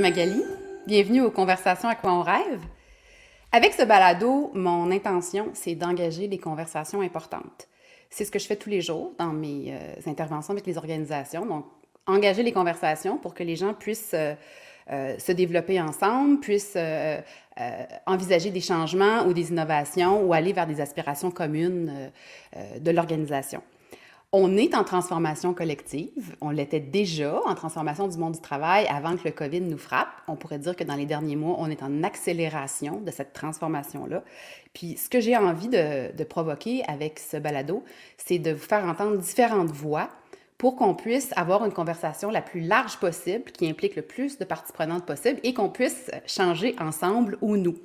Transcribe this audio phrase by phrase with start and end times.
[0.00, 0.42] Magali.
[0.86, 2.60] Bienvenue aux Conversations à quoi on rêve.
[3.52, 7.68] Avec ce balado, mon intention, c'est d'engager des conversations importantes.
[8.08, 11.44] C'est ce que je fais tous les jours dans mes euh, interventions avec les organisations.
[11.44, 11.66] Donc,
[12.06, 14.34] engager les conversations pour que les gens puissent euh,
[14.90, 16.78] euh, se développer ensemble, puissent
[18.06, 22.10] envisager des changements ou des innovations ou aller vers des aspirations communes
[22.80, 23.62] de l'organisation.
[24.32, 26.36] On est en transformation collective.
[26.40, 30.12] On l'était déjà en transformation du monde du travail avant que le COVID nous frappe.
[30.28, 34.22] On pourrait dire que dans les derniers mois, on est en accélération de cette transformation-là.
[34.72, 37.82] Puis ce que j'ai envie de, provoquer avec ce balado,
[38.18, 40.08] c'est de vous faire entendre différentes voix
[40.58, 44.44] pour qu'on puisse avoir une conversation la plus large possible, qui implique le plus de
[44.44, 47.76] parties prenantes possible et qu'on puisse changer ensemble ou nous.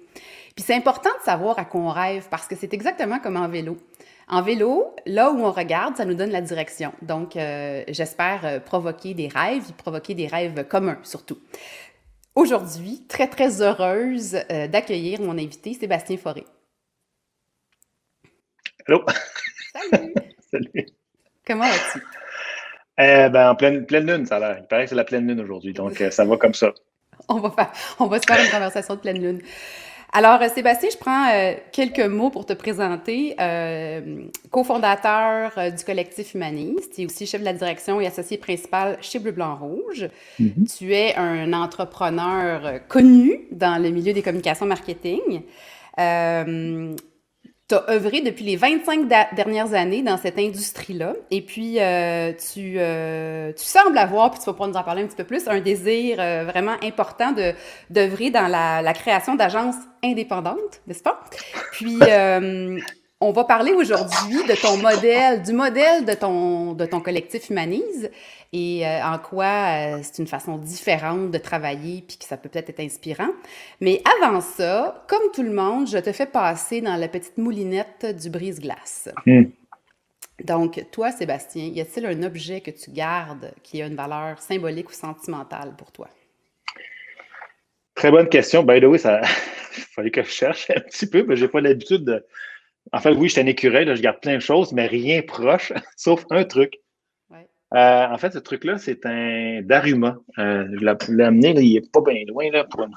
[0.55, 3.47] Puis c'est important de savoir à quoi on rêve parce que c'est exactement comme en
[3.47, 3.77] vélo.
[4.27, 6.93] En vélo, là où on regarde, ça nous donne la direction.
[7.03, 11.37] Donc, euh, j'espère euh, provoquer des rêves, provoquer des rêves communs surtout.
[12.33, 16.43] Aujourd'hui, très, très heureuse euh, d'accueillir mon invité, Sébastien Forêt.
[18.87, 19.05] Allô?
[19.73, 20.13] Salut!
[20.51, 20.85] Salut!
[21.45, 22.03] Comment vas-tu?
[22.97, 24.57] Eh ben, en pleine, pleine lune, ça a l'air.
[24.61, 26.73] Il paraît que c'est la pleine lune aujourd'hui, donc ça va comme ça.
[27.29, 29.41] On va, faire, on va se faire une conversation de pleine lune.
[30.17, 33.35] Alors, euh, Sébastien, je prends euh, quelques mots pour te présenter.
[33.37, 38.97] Euh, cofondateur du collectif Humaniste, tu es aussi chef de la direction et associé principal
[39.01, 40.07] chez Bleu Blanc Rouge.
[40.39, 40.77] Mm-hmm.
[40.77, 45.41] Tu es un entrepreneur connu dans le milieu des communications marketing
[47.67, 51.13] tu as œuvré depuis les 25 dernières années dans cette industrie-là.
[51.31, 55.01] Et puis, euh, tu, euh, tu sembles avoir, puis tu vas pouvoir nous en parler
[55.01, 57.53] un petit peu plus, un désir euh, vraiment important de
[57.89, 61.19] d'œuvrer dans la, la création d'agences indépendantes, n'est-ce pas?
[61.71, 61.97] Puis,
[63.25, 68.11] on va parler aujourd'hui de ton modèle, du modèle de ton, de ton collectif Humanise
[68.53, 69.45] et euh, en quoi
[69.95, 73.29] euh, c'est une façon différente de travailler puis que ça peut peut-être être inspirant.
[73.81, 78.15] Mais avant ça, comme tout le monde, je te fais passer dans la petite moulinette
[78.15, 79.09] du brise-glace.
[79.25, 79.45] Hmm.
[80.43, 84.89] Donc, toi, Sébastien, y a-t-il un objet que tu gardes qui a une valeur symbolique
[84.89, 86.09] ou sentimentale pour toi?
[87.95, 88.61] Très bonne question.
[88.61, 89.21] By the way, ça
[89.95, 92.23] fallait que je cherche un petit peu, mais j'ai pas l'habitude de.
[92.91, 95.73] En fait, oui, je suis un écureuil, je garde plein de choses, mais rien proche,
[95.97, 96.79] sauf un truc.
[97.73, 100.17] Euh, en fait, ce truc-là, c'est un Daruma.
[100.37, 102.49] Euh, je l'ai amené, il n'est pas bien loin.
[102.51, 102.81] Là, pour...
[102.83, 102.93] Je ne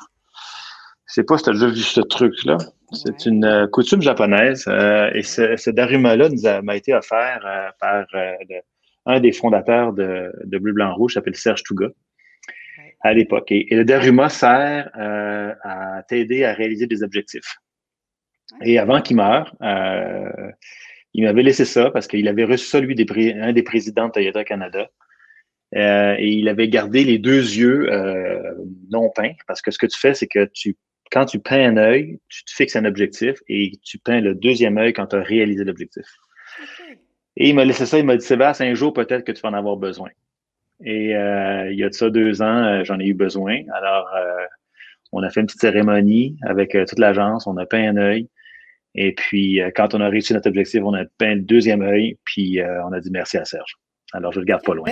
[1.07, 2.59] sais pas si tu as déjà vu ce truc-là.
[2.93, 4.69] C'est une euh, coutume japonaise.
[4.69, 6.29] et ce, Daruma-là
[6.63, 8.07] m'a été offert par
[9.07, 11.89] un des fondateurs de, Bleu Blanc Rouge, s'appelle Serge Touga,
[13.01, 13.51] à l'époque.
[13.51, 17.57] Et, le Daruma sert à t'aider à réaliser des objectifs.
[18.63, 19.55] Et avant qu'il meure,
[21.15, 24.13] il m'avait laissé ça parce qu'il avait reçu ça, lui, des, un des présidents de
[24.13, 24.89] Toyota Canada.
[25.77, 28.55] Euh, et il avait gardé les deux yeux euh,
[28.91, 30.77] non peints parce que ce que tu fais, c'est que tu,
[31.13, 34.79] quand tu peins un œil, tu te fixes un objectif et tu peins le deuxième
[34.79, 36.07] œil quand tu as réalisé l'objectif.
[37.37, 39.51] Et il m'a laissé ça, il m'a dit Sébastien, un jour peut-être que tu vas
[39.51, 40.09] en avoir besoin.
[40.85, 43.61] Et euh, il y a de ça deux ans, j'en ai eu besoin.
[43.75, 44.09] Alors,
[45.13, 48.29] on a fait une petite cérémonie avec toute l'agence, on a peint un œil.
[49.01, 52.19] Et puis, euh, quand on a réussi notre objectif, on a peint le deuxième œil,
[52.25, 53.77] puis euh, on a dit merci à Serge.
[54.13, 54.87] Alors, je le garde pas loin.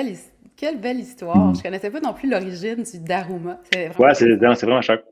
[0.57, 1.35] quelle belle histoire.
[1.35, 1.55] Je mm.
[1.57, 3.61] Je connaissais pas non plus l'origine du Daruma.
[3.99, 5.03] Oui, c'est vraiment choc.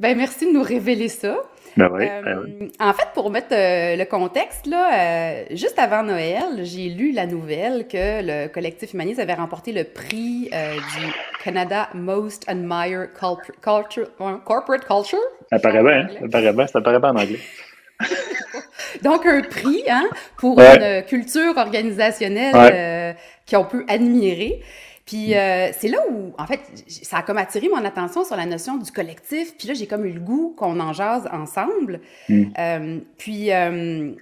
[0.00, 1.36] Ben, merci de nous révéler ça.
[1.76, 6.02] Ben oui, ben euh, En fait, pour mettre euh, le contexte, là, euh, juste avant
[6.02, 11.12] Noël, j'ai lu la nouvelle que le collectif humaniste avait remporté le prix du
[11.42, 14.10] Canada Most Admired Culture,
[14.44, 15.18] Corporate Culture?
[15.50, 17.40] Ça paraît bien, ça paraît bien, ça paraît bien en anglais.
[19.02, 20.04] Donc, un prix hein,
[20.36, 23.16] pour une culture organisationnelle
[23.48, 24.60] qu'on peut admirer.
[25.06, 28.46] Puis euh, c'est là où, en fait, ça a comme attiré mon attention sur la
[28.46, 29.56] notion du collectif.
[29.58, 32.00] Puis là, j'ai comme eu le goût qu'on en jase ensemble.
[32.28, 32.44] Mm.
[32.58, 34.12] Euh, puis, euh,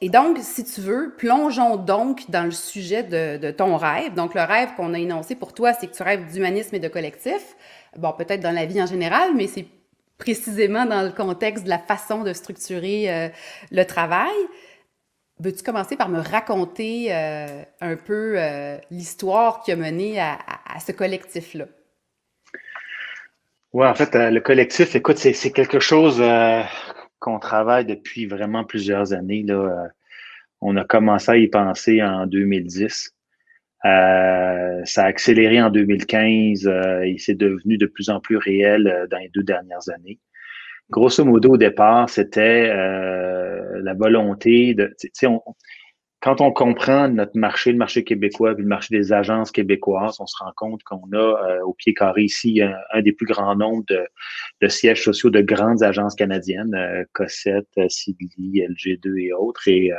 [0.00, 4.14] et donc, si tu veux, plongeons donc dans le sujet de, de ton rêve.
[4.14, 6.88] Donc, le rêve qu'on a énoncé pour toi, c'est que tu rêves d'humanisme et de
[6.88, 7.54] collectif.
[7.96, 9.66] Bon, peut-être dans la vie en général, mais c'est
[10.18, 13.30] précisément dans le contexte de la façon de structurer
[13.70, 14.30] le travail.
[15.40, 20.38] Veux-tu commencer par me raconter euh, un peu euh, l'histoire qui a mené à,
[20.84, 21.66] ce collectif-là?
[23.72, 26.22] Oui, en fait, euh, le collectif, écoute, c'est quelque chose
[27.18, 29.42] qu'on travaille depuis vraiment plusieurs années.
[29.42, 29.88] Là.
[30.60, 33.14] on a commencé à y penser en 2010.
[33.82, 36.66] ça a accéléré en 2015
[37.04, 40.20] et c'est devenu de plus en plus réel dans les deux dernières années
[40.90, 44.94] grosso modo, au départ, c'était euh, la volonté de.
[46.20, 50.26] quand on comprend notre marché, le marché québécois, puis le marché des agences québécoises, on
[50.26, 53.84] se rend compte qu'on a euh, au pied carré ici un, des plus grands nombres
[53.88, 59.90] de, sièges sociaux de grandes agences canadiennes, euh, Cossette, Sigli, LG2 et autres, et,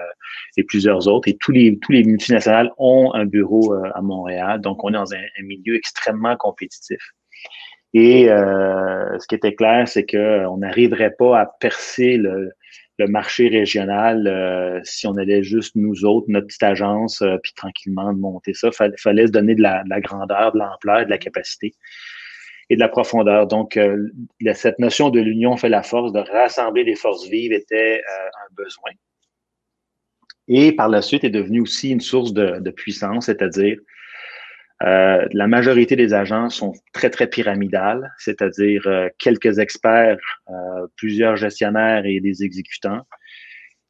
[0.68, 1.28] plusieurs autres.
[1.28, 5.14] Et tous les, tous les multinationales ont un bureau à Montréal, donc on est dans
[5.14, 7.14] un milieu extrêmement compétitif.
[7.94, 12.52] Et ce qui était clair, c'est qu'on n'arriverait pas à percer le,
[13.00, 17.54] le marché régional, euh, si on allait juste nous autres, notre petite agence, euh, puis
[17.54, 21.74] tranquillement monter ça, il fallait, se donner de la, grandeur, de l'ampleur, de la capacité
[22.70, 23.48] et de la profondeur.
[23.48, 24.10] Donc, euh,
[24.54, 28.92] cette notion de l'union fait la force, de rassembler des forces vives était un besoin.
[30.48, 33.78] Et par la suite est devenu aussi une source de, de puissance, c'est-à-dire
[34.84, 40.18] euh, la majorité des agences sont très, très pyramidales, c'est-à-dire euh, quelques experts,
[40.50, 43.02] euh, plusieurs gestionnaires et des exécutants.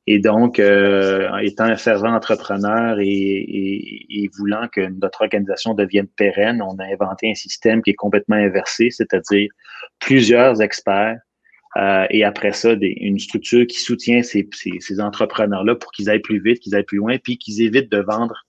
[0.05, 6.83] Et donc, étant un fervent entrepreneur et, voulant que notre organisation devienne pérenne, on a
[6.83, 9.47] inventé un système qui est complètement inversé, c'est-à-dire
[9.99, 11.19] plusieurs experts
[12.09, 16.43] et après ça, une structure qui soutient ces, ces, ces entrepreneurs-là pour qu'ils aillent plus
[16.43, 18.45] vite, qu'ils aillent plus loin, puis qu'ils évitent de vendre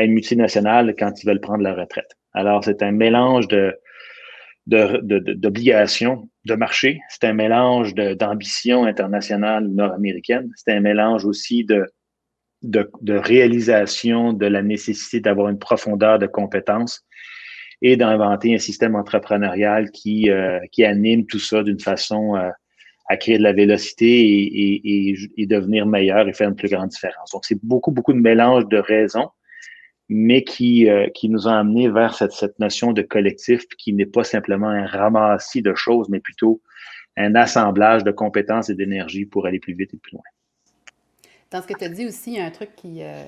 [0.00, 2.16] à une multinationale quand ils veulent prendre leur retraite.
[2.32, 3.76] Alors, c'est un mélange de
[4.66, 11.86] d'obligations de, marché, c'est un mélange d'ambition internationale nord-américaine, c'est un mélange aussi de,
[12.62, 17.04] de, réalisation de la nécessité d'avoir une profondeur de compétences
[17.82, 22.50] et d'inventer un système entrepreneurial qui, euh, qui anime tout ça d'une façon euh,
[23.08, 27.32] à créer de la vélocité et, et, devenir meilleur et faire une plus grande différence.
[27.32, 29.30] Donc, c'est beaucoup, beaucoup de mélange de raisons
[30.12, 34.06] mais qui, euh, qui nous a amené vers cette, cette notion de collectif qui n'est
[34.06, 36.60] pas simplement un ramassis de choses, mais plutôt
[37.16, 40.22] un assemblage de compétences et d'énergie pour aller plus vite et plus loin.
[41.52, 43.02] Dans ce que tu as dit aussi, il y a un truc qui.
[43.02, 43.22] Euh,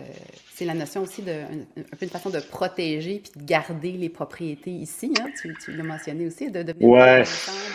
[0.53, 1.31] c'est la notion aussi de.
[1.33, 5.13] Un, peu une façon de protéger puis de garder les propriétés ici.
[5.21, 5.31] Hein?
[5.41, 7.23] Tu, tu l'as mentionné aussi, de devenir ouais,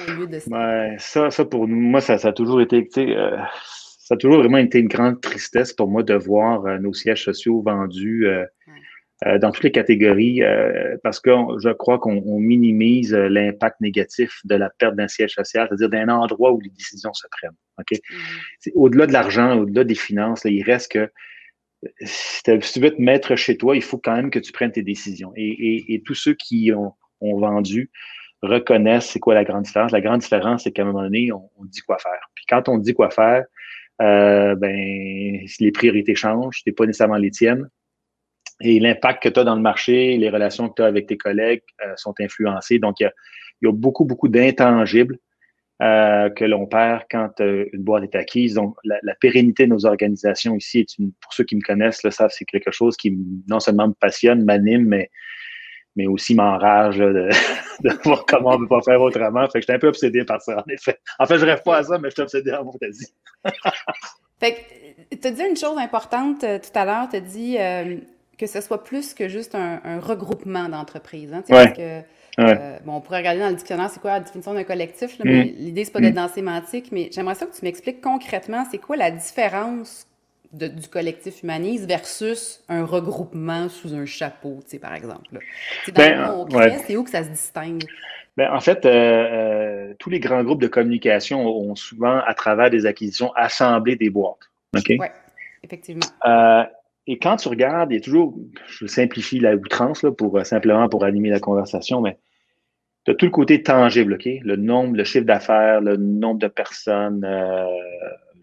[0.07, 0.39] au lieu de.
[0.49, 2.87] Ouais, ça, ça pour moi, ça, ça a toujours été.
[2.97, 3.37] Euh,
[3.73, 7.61] ça a toujours vraiment été une grande tristesse pour moi de voir nos sièges sociaux
[7.61, 8.25] vendus
[9.25, 14.41] euh, dans toutes les catégories euh, parce que je crois qu'on minimise euh, l'impact négatif
[14.43, 17.55] de la perte d'un siège social, c'est-à-dire d'un endroit où les décisions se prennent.
[17.79, 18.71] Ok, mm-hmm.
[18.75, 21.11] Au-delà de l'argent, au-delà des finances, il reste que
[22.01, 24.83] si, tu veux te mettre chez toi, il faut quand même que tu prennes tes
[24.83, 25.31] décisions.
[25.35, 27.89] Et, et, et tous ceux qui ont, ont vendu
[28.43, 29.91] reconnaissent c'est quoi la grande différence.
[29.91, 32.29] La grande différence, c'est qu'à un moment donné, on, on, dit quoi faire.
[32.35, 33.45] Puis quand on dit quoi faire,
[33.99, 34.75] euh, ben
[35.59, 37.67] les priorités changent, c'est pas nécessairement les tiennes
[38.61, 41.17] et l'impact que tu as dans le marché, les relations que tu as avec tes
[41.17, 42.79] collègues euh, sont influencées.
[42.79, 45.17] Donc, il y a, beaucoup, beaucoup d'intangibles
[45.81, 48.55] euh, que l'on perd quand euh, une boîte est acquise.
[48.55, 52.09] Donc, la, pérennité de nos organisations ici, est une, pour ceux qui me connaissent, le
[52.09, 53.15] savent, c'est quelque chose qui
[53.47, 55.11] non seulement me passionne, m'anime, mais,
[55.95, 57.29] mais aussi m'enrage de,
[58.03, 59.47] voir comment on ne peut pas faire autrement.
[59.49, 60.97] Fait que j'étais un peu obsédé par ça, en effet.
[61.19, 62.73] En fait, je rêve pas à ça, mais je suis obsédé à mon
[64.39, 64.53] fait
[65.11, 67.57] que tu as dit une chose importante tout à l'heure, tu as dit
[68.37, 71.33] que ce soit plus que juste un, regroupement d'entreprises.
[71.33, 72.01] Hein, parce que,
[72.39, 75.45] euh, bon, on pourrait regarder dans le dictionnaire, c'est quoi la définition d'un collectif, mais
[75.45, 75.53] mm.
[75.57, 76.17] l'idée, c'est pas d'être mm.
[76.17, 80.07] dans sémantique, mais j'aimerais ça que tu m'expliques concrètement, c'est quoi la différence
[80.53, 85.25] du collectif humaniste versus un regroupement sous un chapeau, tu sais, par exemple.
[85.85, 87.83] C'est dans ben, c'est où que ça se distingue?
[88.37, 92.69] Ben, en fait, euh, euh, tous les grands groupes de communication ont souvent, à travers
[92.69, 94.49] des acquisitions, assemblé des boîtes.
[94.75, 94.85] OK?
[94.89, 95.07] Oui,
[95.63, 96.05] effectivement.
[97.07, 98.37] Et quand tu regardes, il y a toujours,
[98.67, 102.17] je simplifie la outrance là, pour euh, simplement pour animer la conversation, mais
[103.05, 104.25] tu as tout le côté tangible, OK?
[104.25, 107.65] Le nombre, le chiffre d'affaires, le nombre de personnes, euh,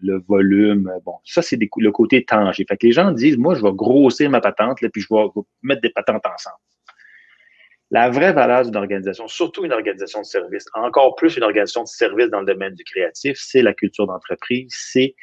[0.01, 0.91] le volume.
[1.05, 2.67] Bon, ça, c'est le côté tangible.
[2.67, 5.21] Fait que les gens disent, moi, je vais grossir ma patente, là, puis je vais,
[5.61, 6.57] mettre des patentes ensemble.
[7.91, 11.87] La vraie valeur d'une organisation, surtout une organisation de service, encore plus une organisation de
[11.87, 15.15] service dans le domaine du créatif, c'est la culture d'entreprise, c'est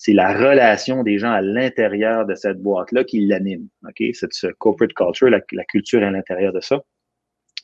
[0.00, 3.68] c'est la relation des gens à l'intérieur de cette boîte-là qui l'anime.
[3.86, 4.02] OK?
[4.14, 6.80] C'est ce corporate culture, la, culture à l'intérieur de ça.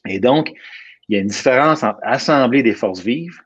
[0.06, 0.52] Et donc,
[1.08, 3.40] il y a une différence entre assembler des forces vives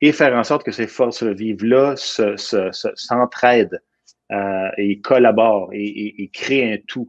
[0.00, 6.74] et faire en sorte que ces forces vives-là s'entraident se, euh, et collaborent et, créent
[6.74, 7.08] un tout.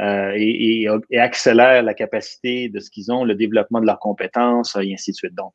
[0.00, 4.92] Euh, et, accélèrent la capacité de ce qu'ils ont, le développement de leurs compétences, et
[4.94, 5.34] ainsi de suite.
[5.34, 5.52] Donc,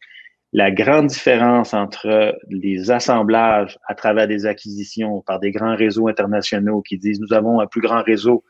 [0.53, 6.81] la grande différence entre les assemblages à travers des acquisitions par des grands réseaux internationaux
[6.81, 8.43] qui disent nous avons un plus grand réseau.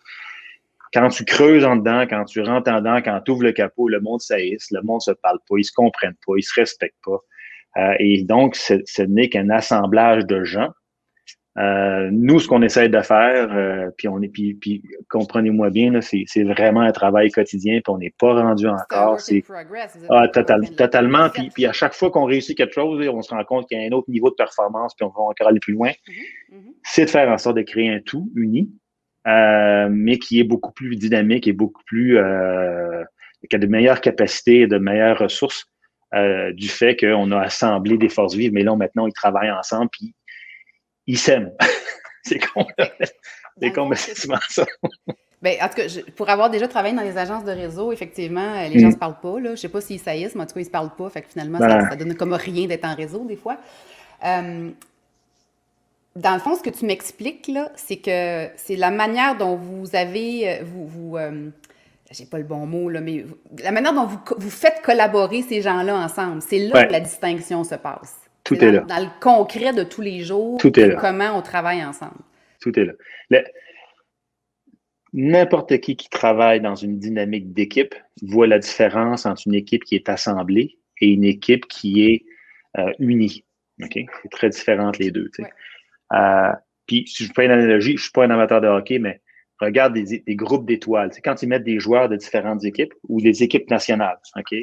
[0.93, 3.87] Quand tu creuses en dedans, quand tu rentres en dedans, quand tu ouvres le capot,
[3.87, 6.95] le monde saillisse, le monde se parle pas, ils se comprennent pas, ils se respectent
[7.03, 7.19] pas.
[7.77, 10.69] Euh, et donc, ce n'est qu'un assemblage de gens
[11.57, 15.99] Euh, nous, ce qu'on essaie de faire, euh, puis on est, puis, puis comprenez-moi bien,
[16.01, 19.19] c'est vraiment un travail quotidien, puis on n'est pas rendu encore.
[19.19, 19.43] C'est
[20.09, 21.29] ah, total, totalement.
[21.29, 23.83] Puis, puis à chaque fois qu'on réussit quelque chose, on se rend compte qu'il y
[23.83, 25.89] a un autre niveau de performance, puis on va encore aller plus loin.
[25.89, 26.73] Mm-hmm, mm-hmm.
[26.83, 28.71] C'est de faire en sorte de créer un tout uni,
[29.27, 33.03] euh, mais qui est beaucoup plus dynamique et beaucoup plus euh,
[33.49, 35.65] qui a de meilleures capacités et de meilleures ressources
[36.13, 39.89] euh, du fait qu'on a assemblé des forces vives, mais là maintenant ils travaillent ensemble,
[39.91, 40.13] puis
[41.07, 41.51] ils s'aiment.
[42.23, 42.39] c'est
[43.73, 44.65] complètement ça.
[45.39, 45.83] Ben, en tout cas,
[46.15, 48.95] pour avoir déjà travaillé dans les agences de réseau, effectivement, euh, les gens ne mm.
[48.95, 49.39] se parlent pas.
[49.39, 49.49] Là.
[49.49, 51.07] Je ne sais pas s'ils saillissent, mais en tout cas, ils ne se parlent pas.
[51.11, 53.57] Fait que finalement, ça, donne comme rien d'être en réseau des fois.
[54.25, 54.71] Euh,
[56.15, 59.95] dans le fond, ce que tu m'expliques, là, c'est que c'est la manière dont vous
[59.95, 61.17] avez, euh, vous, vous
[62.09, 63.23] j'ai pas le bon mot, là, mais
[63.59, 67.63] la manière dont vous, vous faites collaborer ces gens-là ensemble, c'est là que la distinction
[67.63, 68.15] se passe.
[68.47, 68.79] Tout est, là.
[68.81, 70.95] Dans le concret de tous les jours, Tout est là.
[70.95, 72.15] comment on travaille ensemble.
[72.61, 73.43] Tout est là.
[75.13, 79.95] N'importe qui qui travaille dans une dynamique d'équipe voit la différence entre une équipe qui
[79.95, 82.25] est assemblée et une équipe qui est
[82.77, 83.43] euh, unie.
[83.79, 85.29] C'est très différent les deux.
[86.13, 86.51] Euh,
[86.85, 89.21] puis, si je fais une analogie, je ne suis pas un amateur de hockey, mais
[89.59, 91.11] regarde des, groupes d'étoiles.
[91.13, 94.19] C'est quand ils mettent des joueurs de différentes équipes ou des équipes nationales.
[94.37, 94.55] OK?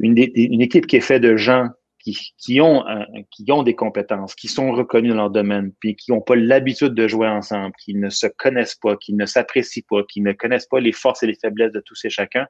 [0.00, 2.84] Une, une équipe qui est faite de gens qui, ont,
[3.30, 6.94] qui ont des compétences, qui sont reconnus dans leur domaine, puis qui n'ont pas l'habitude
[6.94, 10.66] de jouer ensemble, qui ne se connaissent pas, qui ne s'apprécient pas, qui ne connaissent
[10.66, 12.46] pas les forces et les faiblesses de tous et chacun,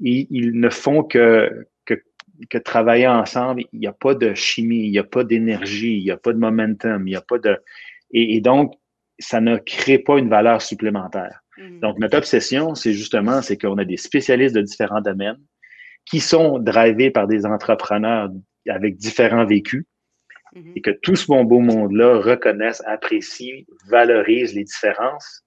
[0.00, 1.94] ils, ils ne font que, que,
[2.50, 3.64] que, travailler ensemble.
[3.72, 6.32] Il n'y a pas de chimie, il n'y a pas d'énergie, il n'y a pas
[6.32, 7.58] de momentum, il n'y a pas de...
[8.12, 8.74] Et, donc,
[9.18, 11.40] ça ne crée pas une valeur supplémentaire.
[11.58, 11.80] Mm-hmm.
[11.80, 15.38] Donc, notre obsession, c'est justement, c'est qu'on a des spécialistes de différents domaines
[16.06, 18.30] qui sont drivés par des entrepreneurs
[18.68, 19.84] avec différents vécus
[20.54, 20.72] mhm.
[20.76, 25.42] et que tout ce bon beau monde-là reconnaissent, apprécient, valorisent les différences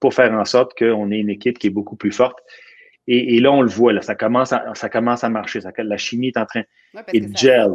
[0.00, 2.38] pour faire en sorte qu'on ait une équipe qui est beaucoup plus forte.
[3.12, 5.60] Et, là, on le voit, là, ça commence à, ça commence à marcher.
[5.60, 6.62] Ça, la chimie est en train
[6.94, 7.72] de gel.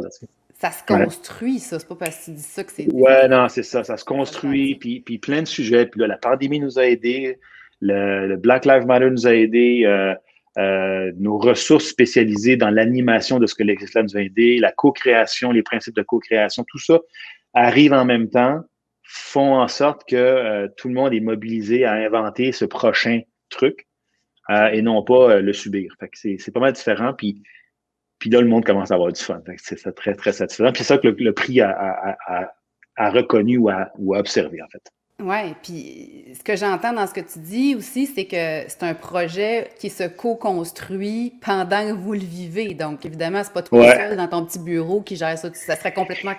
[0.58, 1.78] Ça se construit, ça.
[1.78, 2.90] C'est pas parce que tu dis ça que c'est.
[2.90, 3.84] Ouais, non, c'est ça.
[3.84, 4.76] Ça se construit.
[4.76, 5.84] Puis, puis plein de sujets.
[5.84, 7.38] Puis là, la pandémie nous a aidés.
[7.82, 9.82] Le, Black Lives Matter nous a aidés.
[9.84, 10.14] Euh,
[10.58, 15.52] euh, nos ressources spécialisées dans l'animation de ce que l'existant nous a aidé, la co-création,
[15.52, 17.00] les principes de co-création, tout ça
[17.52, 18.60] arrive en même temps,
[19.02, 23.20] font en sorte que euh, tout le monde est mobilisé à inventer ce prochain
[23.50, 23.86] truc
[24.48, 25.94] euh, et non pas le subir.
[26.14, 27.12] c'est, pas mal différent.
[27.12, 27.42] Puis,
[28.18, 29.42] puis là, le monde commence à avoir du fun.
[29.58, 30.72] c'est très, très satisfaisant.
[30.74, 32.16] C'est ça que le, prix a,
[32.96, 34.90] a, reconnu ou a, ou a observé, en fait.
[35.18, 38.92] Oui, puis ce que j'entends dans ce que tu dis aussi, c'est que c'est un
[38.92, 42.74] projet qui se co-construit pendant que vous le vivez.
[42.74, 45.48] Donc, évidemment, c'est pas toi seul dans ton petit bureau qui gère ça.
[45.54, 46.34] Ça serait complètement.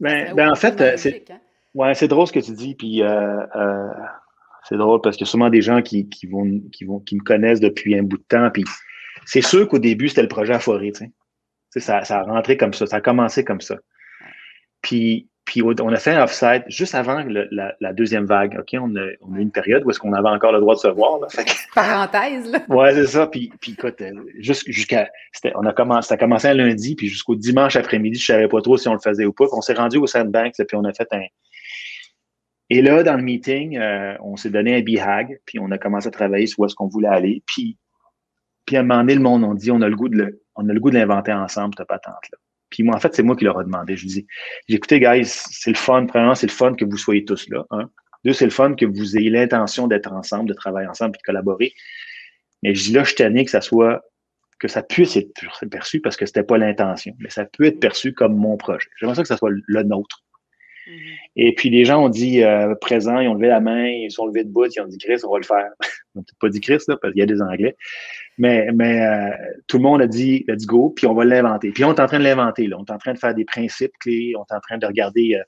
[0.00, 1.40] Ben, ben en fait, c'est hein?
[1.74, 3.88] ouais, c'est drôle ce que tu dis, puis euh, euh,
[4.68, 7.16] c'est drôle parce qu'il y a souvent des gens qui, qui, vont, qui, vont, qui
[7.16, 8.64] me connaissent depuis un bout de temps, puis
[9.24, 11.10] c'est sûr qu'au début, c'était le projet à sais.
[11.70, 13.76] Ça, ça a rentré comme ça, ça a commencé comme ça.
[14.82, 18.58] Puis puis on a fait un offside juste avant la, deuxième vague.
[18.60, 20.74] OK, on a, on a eu une période où est-ce qu'on avait encore le droit
[20.74, 21.20] de se voir.
[21.20, 21.26] Là.
[21.74, 22.60] Parenthèse, là.
[22.68, 23.26] Ouais, c'est ça.
[23.26, 25.08] Puis, puis écoute, euh, jusqu'à.
[25.54, 28.48] On a commencé, ça a commencé un lundi, puis jusqu'au dimanche après-midi, je ne savais
[28.48, 29.46] pas trop si on le faisait ou pas.
[29.46, 31.24] Puis on s'est rendu au Sandbanks, puis on a fait un.
[32.68, 36.08] Et là, dans le meeting, euh, on s'est donné un BHAG, puis on a commencé
[36.08, 37.42] à travailler sur où est-ce qu'on voulait aller.
[37.46, 37.78] Puis,
[38.66, 40.68] puis à un moment donné, le monde, on dit on a le goût de on
[40.68, 42.36] a le goût de l'inventer ensemble, cette patente-là.
[42.70, 43.96] Puis moi, en fait, c'est moi qui leur ai demandé.
[43.96, 44.26] Je dis,
[44.68, 46.06] écoutez, guys, c'est le fun.
[46.06, 47.64] Premièrement, c'est le fun que vous soyez tous là.
[48.24, 51.22] Deux, c'est le fun que vous ayez l'intention d'être ensemble, de travailler ensemble et de
[51.22, 51.72] collaborer.
[52.62, 54.02] Mais je dis là, je tenais que ça soit,
[54.58, 55.32] que ça puisse être
[55.70, 58.88] perçu parce que c'était pas l'intention, mais ça peut être perçu comme mon projet.
[58.98, 60.24] J'aimerais ça que ça soit le nôtre.
[60.88, 61.16] Mm-hmm.
[61.36, 64.26] Et puis les gens ont dit euh, présent, ils ont levé la main, ils sont
[64.26, 65.68] levés de bout, ils ont dit Chris, on va le faire.
[65.80, 67.76] ils n'ont peut-être pas dit Chris, là, parce qu'il y a des Anglais.
[68.38, 69.30] Mais, mais euh,
[69.66, 71.70] tout le monde a dit let's go, puis on va l'inventer.
[71.70, 72.66] Puis on est en train de l'inventer.
[72.66, 72.78] Là.
[72.78, 75.34] On est en train de faire des principes clés, on est en train de regarder
[75.34, 75.42] euh,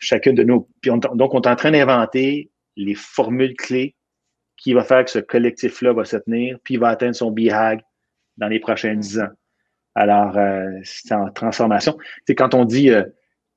[0.00, 0.68] chacune de nos.
[0.80, 3.94] Puis donc, on est en train d'inventer les formules clés
[4.56, 7.82] qui va faire que ce collectif-là va se tenir, puis il va atteindre son BHAG
[8.38, 9.28] dans les prochains dix ans.
[9.94, 11.98] Alors, euh, c'est en transformation.
[12.26, 12.90] C'est quand on dit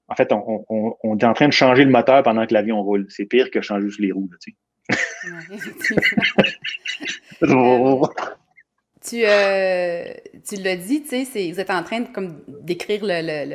[0.07, 2.83] en fait, on, on, on, est en train de changer le moteur pendant que l'avion
[2.83, 3.07] roule.
[3.09, 4.29] C'est pire que changer juste les roues.
[4.31, 4.55] Là, tu
[9.07, 10.03] Tu, euh,
[10.47, 13.45] tu l'as dit, tu sais, vous êtes en train de comme d'écrire le, le,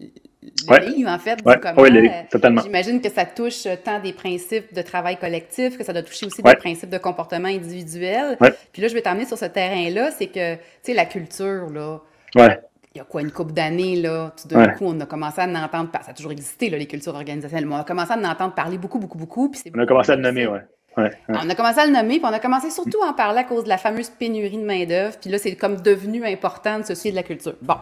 [0.00, 1.60] le, livre, en fait, ouais.
[1.60, 1.82] comment.
[1.82, 1.90] Oui,
[2.30, 2.62] totalement.
[2.62, 6.40] J'imagine que ça touche tant des principes de travail collectif que ça doit toucher aussi
[6.40, 8.38] des principes de comportement individuel.
[8.72, 12.00] Puis là, je vais t'amener sur ce terrain-là, c'est que, tu sais, la culture, là.
[12.34, 12.58] Ouais.
[12.94, 15.46] Il y a quoi, une couple d'années, là, tout d'un coup, on a commencé à
[15.46, 16.04] en entendre parler.
[16.04, 18.54] Ça a toujours existé, là, les cultures organisationnelles, mais on a commencé à en entendre
[18.54, 19.50] parler beaucoup, beaucoup, beaucoup.
[19.50, 20.58] Puis on a commencé à le nommer, oui.
[20.96, 23.40] Ouais, On a commencé à le nommer, puis on a commencé surtout à en parler
[23.40, 25.16] à cause de la fameuse pénurie de main-d'œuvre.
[25.20, 27.54] Puis là, c'est comme devenu important de se de la culture.
[27.62, 27.74] Bon.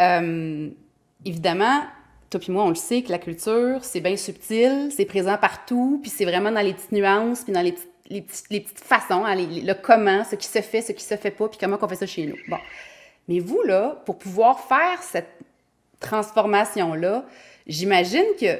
[0.00, 0.70] Euh,
[1.26, 1.82] évidemment,
[2.30, 5.98] toi puis moi, on le sait que la culture, c'est bien subtil, c'est présent partout,
[6.00, 7.74] puis c'est vraiment dans les petites nuances, puis dans les,
[8.08, 11.48] les, petites façons, hein, le comment, ce qui se fait, ce qui se fait pas,
[11.48, 12.36] puis comment on fait ça chez nous.
[12.48, 12.56] Bon.
[13.32, 15.30] Mais vous, là, pour pouvoir faire cette
[16.00, 17.24] transformation-là,
[17.66, 18.58] j'imagine que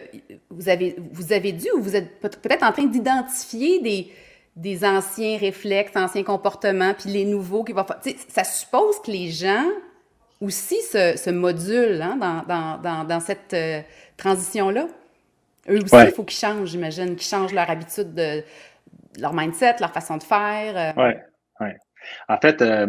[0.48, 4.10] vous avez, vous avez dû ou vous êtes peut-être en train d'identifier des,
[4.56, 8.00] des anciens réflexes, anciens comportements, puis les nouveaux qui vont faire.
[8.28, 9.66] Ça suppose que les gens
[10.40, 13.82] aussi se, se modulent hein, dans, dans, dans, dans, cette euh,
[14.16, 14.86] transition-là.
[15.68, 18.42] Eux aussi, il faut qu'ils changent, j'imagine, qu'ils changent leur habitude, de,
[19.18, 20.94] leur mindset, leur façon de faire.
[20.96, 21.12] Oui, euh.
[21.60, 21.70] oui.
[22.28, 22.86] En fait, euh,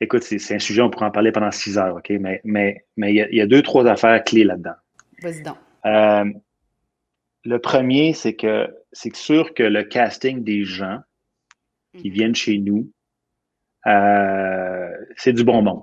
[0.00, 2.10] écoute, c'est un sujet, on pourrait en parler pendant six heures, OK?
[2.10, 4.74] Mais il mais, mais y, a, y, a deux, trois affaires clés là-dedans.
[5.22, 5.56] Vas-y donc.
[5.86, 6.24] Euh,
[7.44, 11.00] le premier, c'est que c'est sûr que le casting des gens
[11.96, 12.12] qui mm-hmm.
[12.12, 12.90] viennent chez nous,
[13.86, 15.82] euh, c'est du bon monde.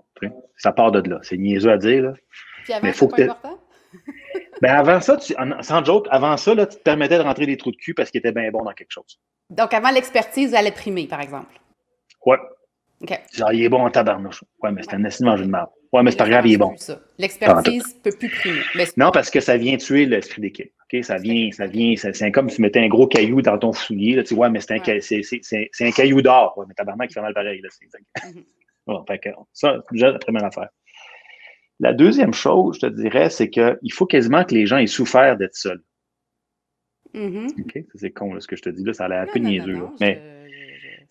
[0.57, 1.19] Ça part de là.
[1.23, 2.03] C'est niaiseux à dire.
[2.03, 2.13] Là.
[2.63, 3.23] Puis avant, mais faut que
[4.61, 7.57] ben avant ça, tu, sans joke, avant ça, là, tu te permettais de rentrer des
[7.57, 9.19] trous de cul parce qu'il était bien bon dans quelque chose.
[9.49, 11.59] Donc avant l'expertise, elle est primée, par exemple.
[12.25, 12.37] Ouais.
[13.33, 14.43] Genre, il est bon en tabarnouche.
[14.61, 15.69] Ouais, mais c'est un assis de marde.
[15.91, 16.73] Ouais, mais c'est pas grave, il est bon.
[17.17, 18.61] L'expertise peut plus primer.
[18.97, 20.71] Non, parce que ça vient tuer l'esprit d'équipe.
[20.91, 21.03] OK?
[21.03, 24.15] Ça vient, ça vient, c'est comme si tu mettais un gros caillou dans ton soulier.
[24.15, 26.57] Là, tu vois, mais c'est un, un, caillou d'or.
[26.57, 27.61] Ouais, mais tabarnak, qui fait mal pareil.
[27.61, 28.43] Là, mm-hmm.
[28.87, 30.69] bon, fait que, ça, déjà la première affaire.
[31.79, 35.35] La deuxième chose, je te dirais, c'est qu'il faut quasiment que les gens aient souffert
[35.35, 35.83] d'être seuls.
[37.13, 37.79] OK?
[37.95, 39.79] C'est con, ce que je te dis là, ça a l'air un peu niaiseux.
[39.99, 40.21] mais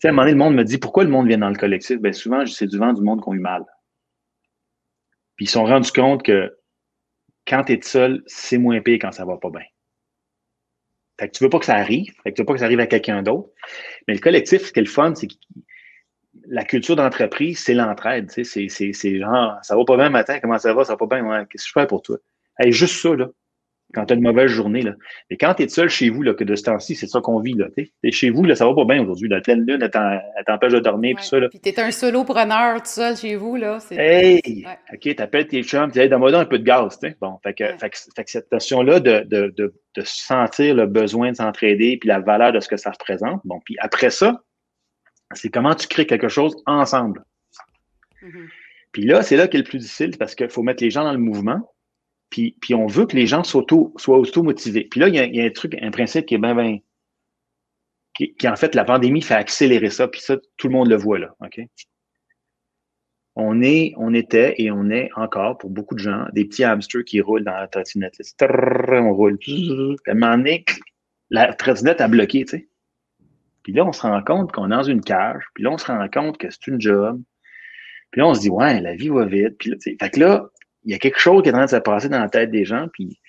[0.01, 1.55] sais, à un moment donné, le monde me dit pourquoi le monde vient dans le
[1.55, 1.99] collectif?
[1.99, 3.63] Bien, souvent, c'est du vent du monde qui ont eu mal.
[5.35, 6.55] Puis ils se sont rendus compte que
[7.47, 9.63] quand tu es seul, c'est moins pire quand ça va pas bien.
[11.19, 12.65] Fait que tu veux pas que ça arrive, fait que tu veux pas que ça
[12.65, 13.49] arrive à quelqu'un d'autre.
[14.07, 15.33] Mais le collectif, ce qui est le fun, c'est que
[16.47, 18.31] la culture d'entreprise, c'est l'entraide.
[18.31, 21.63] C'est genre, ça va pas bien matin, comment ça va, ça va pas bien, qu'est-ce
[21.63, 22.17] que je fais pour toi?
[22.57, 23.27] Hey, juste ça, là
[23.93, 24.81] quand tu as une mauvaise journée.
[24.81, 24.93] Là.
[25.29, 27.39] Et quand tu es seul chez vous, là, que de ce temps-ci, c'est ça qu'on
[27.39, 27.53] vit.
[27.53, 27.67] Là,
[28.11, 29.29] chez vous, là, ça va pas bien aujourd'hui.
[29.29, 31.15] La pleine lune, elle t'empêche de dormir.
[31.15, 31.23] Ouais.
[31.23, 31.49] ça, là.
[31.49, 33.55] Puis tu es un solopreneur tout seul chez vous.
[33.55, 34.65] Là, hey!
[34.93, 36.97] OK, tu appelles tes chums, tu dis, donne-moi un peu de gaz.
[36.97, 37.15] T'sais.
[37.19, 40.87] Bon, fait que, fait, que, fait que, cette notion-là de, de, de, de, sentir le
[40.87, 43.41] besoin de s'entraider puis la valeur de ce que ça représente.
[43.45, 44.41] Bon, puis après ça,
[45.33, 47.23] c'est comment tu crées quelque chose ensemble.
[48.21, 48.47] Mm-hmm.
[48.91, 51.03] Puis là, c'est là qui est le plus difficile parce qu'il faut mettre les gens
[51.03, 51.61] dans le mouvement.
[52.31, 54.85] Puis, puis on veut que les gens soient auto-motivés.
[54.89, 56.55] Puis là, il y, a, il y, a, un truc, un principe qui est bien,
[56.55, 56.79] bien
[58.15, 60.95] qui, qui, en fait, la pandémie fait accélérer ça, puis ça, tout le monde le
[60.95, 61.35] voit là.
[61.41, 61.61] OK?
[63.35, 67.05] On est, on était et on est encore, pour beaucoup de gens, des petits hamsters
[67.05, 68.17] qui roulent dans la trottinette.
[68.41, 69.39] On roule.
[70.07, 70.65] À un moment donné,
[71.29, 72.67] la trottinette a bloqué, tu sais.
[73.63, 75.43] Puis là, on se rend compte qu'on est dans une cage.
[75.53, 77.21] Puis là, on se rend compte que c'est une job.
[78.11, 79.57] Puis là, on se dit, ouais, la vie va vite.
[79.57, 80.50] Puis là, fait que là,
[80.83, 82.51] il y a quelque chose qui est en train de se passer dans la tête
[82.51, 82.87] des gens.
[82.91, 83.19] Puis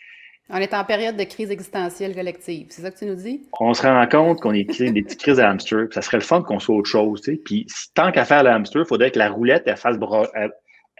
[0.50, 3.48] on est en période de crise existentielle collective, c'est ça que tu nous dis?
[3.58, 6.22] On se rend compte qu'on est des petites crises de hamster, puis ça serait le
[6.22, 7.40] fun qu'on soit autre chose, tu sais.
[7.42, 9.96] Puis tant qu'à faire le hamster, il faudrait que la roulette, elle fasse,
[10.34, 10.52] elle,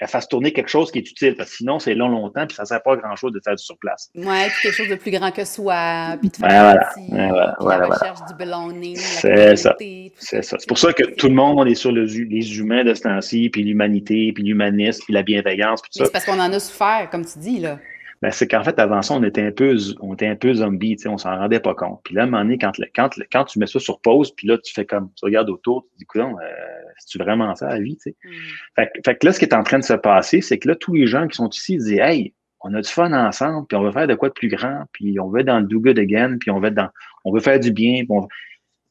[0.06, 2.62] fasse tourner quelque chose qui est utile, parce que sinon, c'est long, longtemps, puis ça
[2.62, 4.10] ne sert pas à grand-chose de faire du surplace.
[4.14, 7.28] Oui, puis quelque chose de plus grand que soi, puis de faire ben voilà, ben
[7.28, 10.56] voilà, voilà, la recherche du belonging, C'est ça, c'est ça.
[10.58, 13.50] C'est pour ça que tout le monde est sur le, les humains de ce temps-ci,
[13.50, 16.06] puis l'humanité, puis l'humanisme, puis la bienveillance, puis tout ça.
[16.06, 17.78] C'est parce qu'on en a souffert, comme tu dis, là
[18.22, 20.94] ben, c'est qu'en fait, avant ça, on était un peu, on était un peu zombie,
[20.94, 22.00] tu sais, on s'en rendait pas compte.
[22.04, 24.46] Puis là, à un moment donné, quand, quand, quand tu mets ça sur pause, puis
[24.46, 27.68] là, tu fais comme, tu regardes autour, tu te dis, écoute, euh, c'est-tu vraiment ça
[27.68, 28.16] la vie, tu sais?
[28.24, 28.30] Mm.
[28.76, 30.74] Fait, fait, que là, ce qui est en train de se passer, c'est que là,
[30.74, 33.82] tous les gens qui sont ici disent, hey, on a du fun ensemble, puis on
[33.82, 35.98] veut faire de quoi de plus grand, puis on veut être dans le do good
[35.98, 36.90] again, puis on veut être dans,
[37.24, 38.18] on veut faire du bien, puis,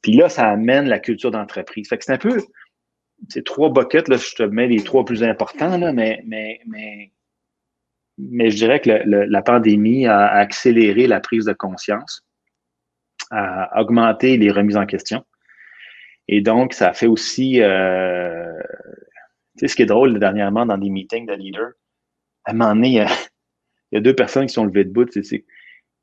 [0.01, 1.87] puis là, ça amène la culture d'entreprise.
[1.87, 2.41] Fait que c'est un peu,
[3.29, 7.11] c'est trois buckets, là, je te mets les trois plus importants, là, mais, mais, mais
[8.17, 12.23] mais je dirais que le, la pandémie a accéléré la prise de conscience,
[13.31, 15.23] a augmenté les remises en question.
[16.27, 18.53] Et donc, ça fait aussi, euh,
[19.57, 21.71] tu sais, ce qui est drôle dernièrement dans des meetings de leaders,
[22.45, 23.07] à un moment donné, il y a,
[23.91, 25.45] il y a deux personnes qui sont levées debout, tu sais,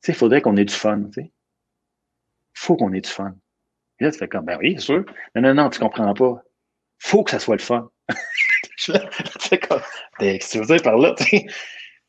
[0.07, 1.33] il faudrait qu'on ait du fun, tu sais.
[2.55, 3.35] faut qu'on ait du fun.
[4.01, 5.05] Et là, tu fais comme, ben oui, c'est sûr.
[5.35, 6.43] Non, non, non, tu comprends pas.
[6.99, 7.91] faut que ça soit le fun.
[8.77, 8.93] tu
[9.41, 9.81] fais comme,
[10.21, 11.47] ben, qu'est-ce que tu veux dire par là, tu sais?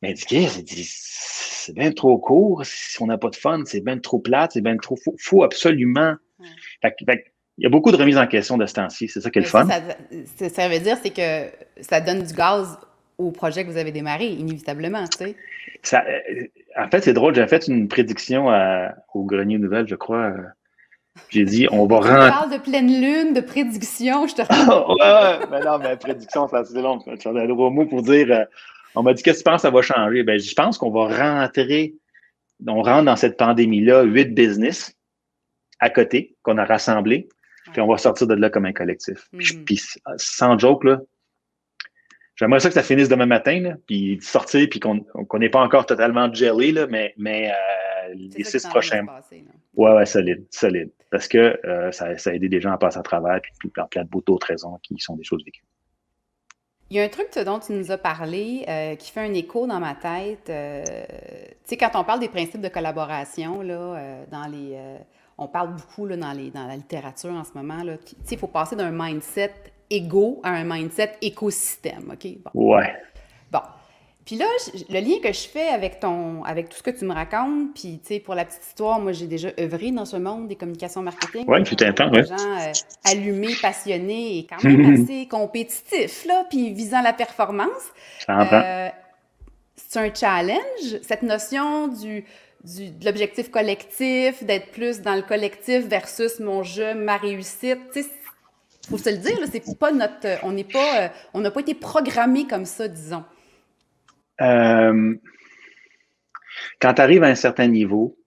[0.02, 2.62] Mais c'est bien trop court.
[2.64, 4.96] Si on n'a pas de fun, c'est bien trop plate, c'est bien trop.
[4.96, 6.16] Faut, faut absolument.
[6.82, 9.10] Fait, fait, il y a beaucoup de remises en question de ce temps-ci.
[9.10, 9.68] C'est ça qui est le fun.
[9.68, 12.78] Ça, ça, veut dire, c'est que ça donne du gaz
[13.18, 15.36] au projet que vous avez démarré, inévitablement, tu sais.
[15.84, 16.46] Ça, euh,
[16.78, 18.48] en fait, c'est drôle, j'ai fait une prédiction
[19.14, 20.34] au Grenier Nouvelle, je crois.
[21.28, 22.26] J'ai dit, on va rentrer.
[22.26, 26.56] Tu parles de pleine lune, de prédiction, je te ouais, mais non, mais prédiction, c'est
[26.56, 27.00] assez long.
[27.06, 28.46] Je un gros mot pour dire, euh,
[28.96, 30.24] on m'a dit, qu'est-ce que tu penses ça va changer?
[30.24, 31.96] Ben, je pense qu'on va rentrer,
[32.66, 34.96] on rentre dans cette pandémie-là, huit business
[35.80, 37.28] à côté qu'on a rassemblés,
[37.72, 39.30] puis on va sortir de là comme un collectif.
[39.32, 40.18] Puis, mm-hmm.
[40.18, 41.00] sans joke, là,
[42.40, 45.04] J'aimerais ça que ça finisse demain matin, là, puis sortir, puis qu'on
[45.40, 49.06] n'est pas encore totalement jelly, là, mais, mais euh, les six prochains.
[49.76, 50.90] ouais, ouais, solide, solide.
[51.12, 53.70] Parce que euh, ça, ça, a aidé des gens à passer à travers, puis, puis
[53.92, 55.66] plein d'autres raisons qui sont des choses vécues.
[56.90, 59.68] Il y a un truc dont tu nous as parlé euh, qui fait un écho
[59.68, 60.46] dans ma tête.
[60.46, 60.52] tu
[61.66, 64.80] sais, quand on parle des principes de collaboration, là, dans les,
[65.40, 67.82] on parle beaucoup là, dans, les, dans la littérature en ce moment.
[68.30, 69.54] Il faut passer d'un mindset
[69.90, 72.12] égaux à un mindset écosystème.
[72.14, 72.28] OK?
[72.44, 72.76] Bon.
[72.76, 72.94] Ouais.
[73.52, 73.62] Bon.
[74.26, 74.46] Puis là,
[74.90, 78.00] le lien que je fais avec ton, avec tout ce que tu me racontes, puis
[78.00, 81.02] tu sais, pour la petite histoire, moi j'ai déjà œuvré dans ce monde des communications
[81.02, 81.46] marketing.
[81.48, 82.24] Oui, tout un temps, oui.
[82.28, 82.72] gens euh,
[83.06, 87.92] allumés, passionnés et quand même assez compétitifs, là, puis visant la performance.
[88.30, 88.90] Euh,
[89.76, 92.24] c'est un challenge, cette notion du,
[92.64, 97.80] du, de l'objectif collectif, d'être plus dans le collectif versus mon jeu, ma réussite.
[97.94, 98.10] Tu sais,
[98.90, 101.62] faut se le dire, c'est pas notre, euh, on n'est pas, euh, on n'a pas
[101.62, 103.24] été programmé comme ça, disons.
[104.42, 105.16] Euh,
[106.82, 108.18] quand tu arrives à un certain niveau,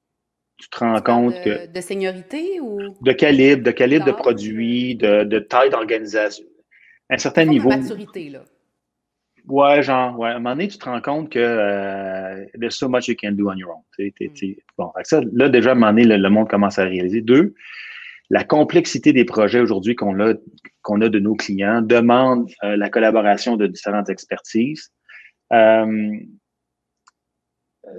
[0.57, 1.67] tu te rends compte que.
[1.67, 2.79] De seniorité ou.
[3.01, 6.45] De calibre, de calibre de produit, de, taille d'organisation.
[7.11, 7.71] Un certain niveau.
[7.71, 8.45] De maturité, là.
[9.49, 10.31] Ouais, genre, ouais.
[10.31, 13.33] À un moment donné, tu te rends compte que euh, there's so much you can
[13.33, 13.83] do on your own.
[13.99, 14.55] Mm.
[14.79, 17.21] Bon, ça, là, déjà, à un moment donné, le, monde commence à réaliser.
[17.23, 17.55] Deux,
[18.31, 20.35] la complexité des projets aujourd'hui qu'on a,
[20.83, 24.91] qu'on a de nos clients demande euh, la collaboration de différentes expertises.
[25.53, 26.11] Euh,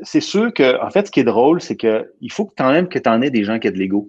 [0.03, 2.87] c'est sûr que, en fait, ce qui est drôle, c'est que il faut que tu
[2.87, 4.07] que tu en aies des gens qui aient de l'ego.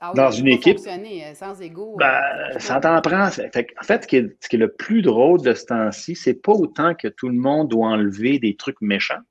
[0.00, 0.78] Ah dans une équipe.
[0.86, 1.96] Euh, sans ego.
[1.98, 2.20] Ben,
[2.58, 3.26] ça t'en prend.
[3.26, 6.40] en fait, ce qui, est, ce qui est le plus drôle de ce temps-ci, c'est
[6.40, 9.22] pas autant que tout le monde doit enlever des trucs méchants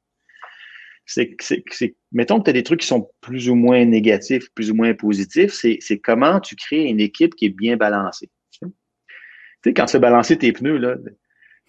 [1.07, 4.75] c'est mettons que tu as des trucs qui sont plus ou moins négatifs, plus ou
[4.75, 8.29] moins positifs, c'est comment tu crées une équipe qui est bien balancée.
[8.51, 8.67] Tu
[9.63, 10.95] sais, quand tu as balancé tes pneus, là,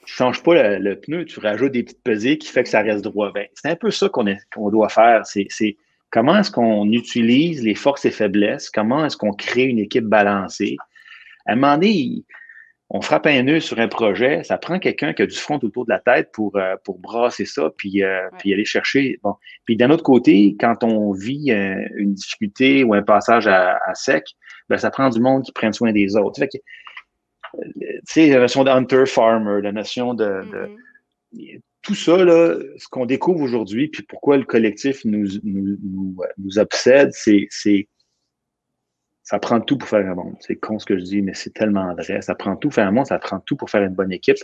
[0.04, 3.04] tu changes pas le, pneu, tu rajoutes des petites pesées qui fait que ça reste
[3.04, 3.32] droit.
[3.32, 5.24] Ben, c'est un peu ça qu'on qu'on doit faire.
[5.24, 5.76] C'est
[6.10, 10.76] comment est-ce qu'on utilise les forces et faiblesses, comment est-ce qu'on crée une équipe balancée?
[11.46, 12.24] À un moment donné,
[12.90, 15.84] on frappe un nœud sur un projet, ça prend quelqu'un qui a du front autour
[15.84, 19.18] de la tête pour, euh, pour brasser ça, puis, euh, puis aller chercher.
[19.22, 19.34] Bon.
[19.66, 24.24] Puis d'un autre côté, quand on vit euh, une difficulté ou un passage à, sec,
[24.70, 26.40] ben, ça prend du monde qui prenne soin des autres.
[26.46, 26.60] Tu
[28.04, 30.24] sais, la notion de hunter-farmer, la notion de,
[31.34, 31.60] mm-hmm.
[31.82, 36.58] Tout ça, là, ce qu'on découvre aujourd'hui, puis pourquoi le collectif nous, nous, nous, nous
[36.58, 37.48] obsède, c'est
[39.22, 40.36] ça prend tout pour faire un monde.
[40.40, 42.22] C'est con ce que je dis, mais c'est tellement vrai.
[42.22, 44.38] Ça prend tout pour faire un monde, ça prend tout pour faire une bonne équipe.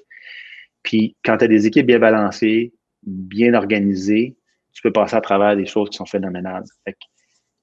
[0.83, 4.37] Puis quand tu as des équipes bien balancées, bien organisées,
[4.75, 6.65] tu peux passer à travers des choses qui sont phénoménales.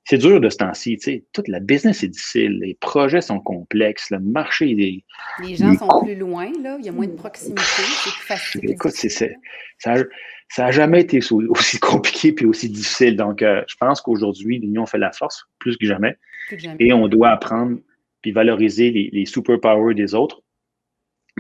[0.06, 1.26] C'est dur de ce temps-ci, tu sais.
[1.32, 5.04] Toute la business est difficile, les projets sont complexes, le marché est.
[5.46, 8.70] Les gens sont plus loin, là, il y a moins de proximité, c'est plus facile.
[8.70, 9.30] Écoute, c'est, ça,
[10.50, 13.16] ça n'a jamais été aussi compliqué puis aussi difficile.
[13.16, 16.18] Donc, euh, je pense qu'aujourd'hui, l'union fait la force, plus que jamais.
[16.80, 17.78] Et on doit apprendre
[18.22, 20.44] puis valoriser les, les superpowers des autres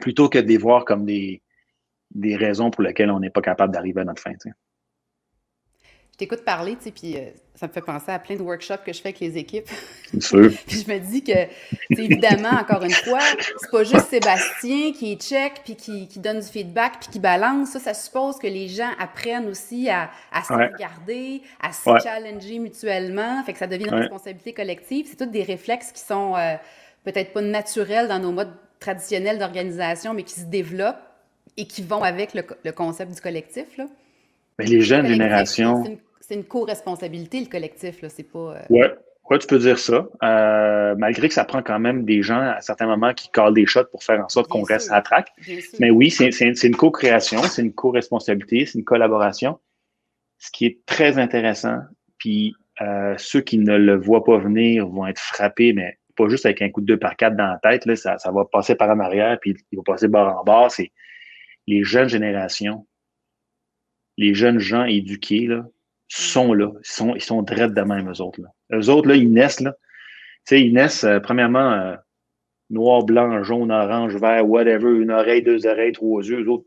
[0.01, 1.41] plutôt que de les voir comme des,
[2.11, 4.31] des raisons pour lesquelles on n'est pas capable d'arriver à notre fin.
[4.43, 4.49] Je
[6.21, 8.93] t'écoute parler, tu sais, puis euh, ça me fait penser à plein de workshops que
[8.93, 9.67] je fais avec les équipes.
[10.11, 10.51] C'est sûr.
[10.67, 11.47] puis je me dis que,
[11.89, 13.21] évidemment, encore une fois,
[13.57, 17.71] c'est pas juste Sébastien qui check, puis qui, qui, donne du feedback, puis qui balance.
[17.71, 22.59] Ça, ça suppose que les gens apprennent aussi à, à se regarder, à se challenger
[22.59, 23.43] mutuellement.
[23.43, 25.07] Fait que ça devient une responsabilité collective.
[25.09, 26.53] C'est tous des réflexes qui sont euh,
[27.03, 31.01] peut-être pas naturels dans nos modes traditionnels d'organisation, mais qui se développent
[31.57, 33.75] et qui vont avec le, le concept du collectif.
[33.77, 33.87] Là.
[34.59, 35.83] Mais les jeunes générations.
[36.31, 38.07] C'est une, co-responsabilité, le collectif, là.
[38.07, 38.55] C'est pas.
[38.55, 38.95] Euh, ouais.
[39.29, 40.07] Ouais, tu peux dire ça.
[40.23, 43.65] Euh, malgré que ça prend quand même des gens à certains moments qui calent des
[43.65, 45.29] shots pour faire en sorte qu'on reste à la traque.
[45.79, 49.59] Mais oui, c'est une co-création, c'est une co-responsabilité, c'est une collaboration.
[50.37, 51.79] Ce qui est très intéressant.
[52.17, 56.45] Puis euh, ceux qui ne le voient pas venir vont être frappés, mais pas juste
[56.45, 57.85] avec un coup de deux par quatre dans la tête.
[57.85, 60.71] Là, ça, ça va passer par en arrière, puis il va passer bord en bord.
[60.71, 60.91] C'est
[61.67, 62.85] les jeunes générations
[64.17, 65.65] les jeunes gens éduqués là,
[66.11, 66.71] sont là.
[66.79, 68.41] Ils sont, ils sont drettes de même, eux autres.
[68.41, 68.49] Là.
[68.77, 69.61] Eux autres, là, ils naissent.
[69.61, 69.73] Là.
[70.45, 71.95] Tu sais, ils naissent, euh, premièrement, euh,
[72.69, 76.65] noir, blanc, jaune, orange, vert, whatever, une oreille, deux oreilles, trois yeux, eux autres,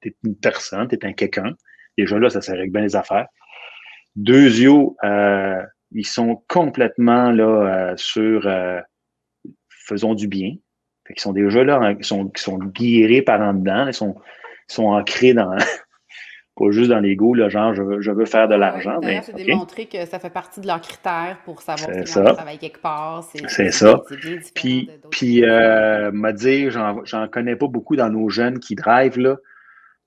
[0.00, 1.54] t'es une personne, t'es un quelqu'un.
[1.98, 3.26] Déjà là, ça, ça règle bien les affaires.
[4.16, 8.48] Deux yeux, euh, ils sont complètement là euh, sur
[9.68, 10.54] faisons du bien.
[11.06, 13.94] Fait ils sont déjà là, hein, ils sont, ils sont guéris par en dedans, ils
[13.94, 14.14] sont,
[14.68, 15.56] ils sont ancrés dans,
[16.60, 19.00] pas juste dans l'ego, là, genre je veux, je veux faire de l'argent.
[19.22, 22.22] C'est démontré que ça fait partie de leurs critères pour savoir si ça.
[22.34, 23.24] travaille quelque part.
[23.48, 24.02] C'est ça.
[24.54, 29.36] Puis, puis euh, m'a dit, j'en connais pas beaucoup dans nos jeunes qui drivent, là.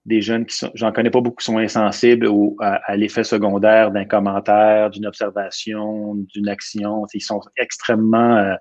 [0.06, 3.90] Des jeunes qui sont, j'en connais pas beaucoup qui sont insensibles au, à, l'effet secondaire
[3.92, 7.06] d'un commentaire, d'une observation, d'une action.
[7.14, 8.54] Ils sont extrêmement euh,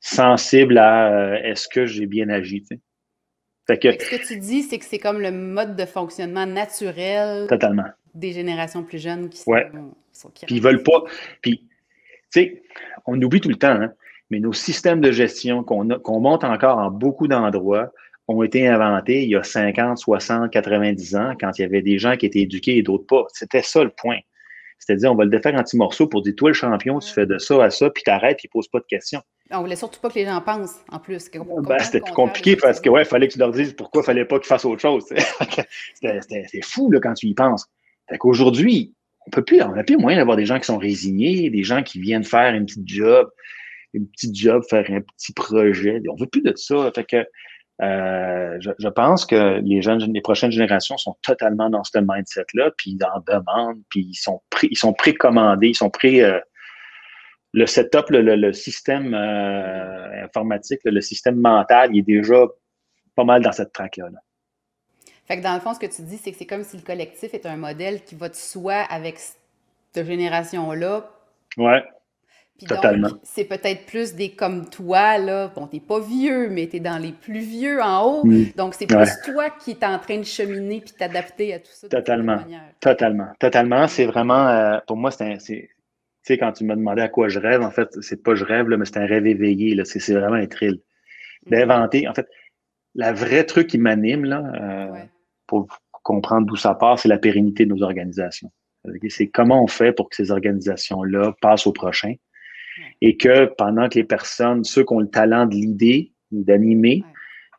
[0.00, 2.64] sensibles à euh, est-ce que j'ai bien agi.
[3.68, 7.84] Ce que tu dis, c'est que c'est comme le mode de fonctionnement naturel totalement.
[8.14, 9.50] des générations plus jeunes qui sont.
[9.50, 9.70] Ouais.
[10.46, 11.04] puis ils veulent pas.
[11.42, 11.68] Puis, tu
[12.30, 12.62] sais,
[13.06, 13.92] on oublie tout le temps, hein,
[14.30, 17.92] mais nos systèmes de gestion qu'on qu'on monte encore en beaucoup d'endroits
[18.26, 21.98] ont été inventés il y a 50, 60, 90 ans, quand il y avait des
[21.98, 23.24] gens qui étaient éduqués et d'autres pas.
[23.32, 24.18] C'était ça le point.
[24.78, 27.26] C'est-à-dire, on va le défaire en petits morceaux pour dire, toi, le champion, tu fais
[27.26, 29.20] de ça à ça, puis t'arrêtes, puis pose pas de questions.
[29.50, 31.30] On voulait surtout pas que les gens pensent, en plus.
[31.30, 34.24] Ben, c'était plus compliqué parce que, ouais, fallait que tu leur dises pourquoi il fallait
[34.24, 35.04] pas qu'ils fassent autre chose.
[35.94, 37.66] c'était fou, là, quand tu y penses.
[38.08, 38.94] Fait qu'aujourd'hui,
[39.26, 41.82] on peut plus, on n'a plus moyen d'avoir des gens qui sont résignés, des gens
[41.82, 43.28] qui viennent faire une petite job,
[43.94, 46.00] une petite job, faire un petit projet.
[46.10, 46.90] On veut plus de ça.
[46.94, 47.26] Fait que,
[47.80, 52.92] euh, je, pense que les jeunes, les prochaines générations sont totalement dans ce mindset-là, puis
[52.98, 56.40] ils en demandent, puis ils sont pré, ils sont précommandés, ils sont pré, euh,
[57.52, 62.46] le setup, le, système euh, informatique, le système mental, il est déjà
[63.14, 64.08] pas mal dans cette traque-là.
[65.26, 66.82] Fait que dans le fond, ce que tu dis, c'est que c'est comme si le
[66.82, 71.10] collectif est un modèle qui va de soi avec cette génération-là.
[71.56, 71.82] Ouais.
[72.66, 73.08] Totalement.
[73.22, 75.52] C'est peut-être plus des comme toi, là.
[75.54, 78.24] Bon, t'es pas vieux, mais t'es dans les plus vieux en haut.
[78.56, 81.88] Donc, c'est plus toi qui es en train de cheminer puis t'adapter à tout ça.
[81.88, 82.38] Totalement.
[82.80, 83.28] Totalement.
[83.38, 83.86] Totalement.
[83.86, 85.68] C'est vraiment, euh, pour moi, c'est un, tu
[86.22, 88.68] sais, quand tu m'as demandé à quoi je rêve, en fait, c'est pas je rêve,
[88.68, 89.84] là, mais c'est un rêve éveillé, là.
[89.84, 90.80] C'est vraiment un thrill.
[91.46, 91.50] Mm.
[91.50, 92.26] D'inventer, en fait,
[92.96, 95.04] la vraie truc qui m'anime, là, euh,
[95.46, 95.68] pour
[96.02, 98.50] comprendre d'où ça part, c'est la pérennité de nos organisations.
[99.08, 102.14] C'est comment on fait pour que ces organisations-là passent au prochain
[103.00, 107.04] et que pendant que les personnes, ceux qui ont le talent de l'idée ou d'animer,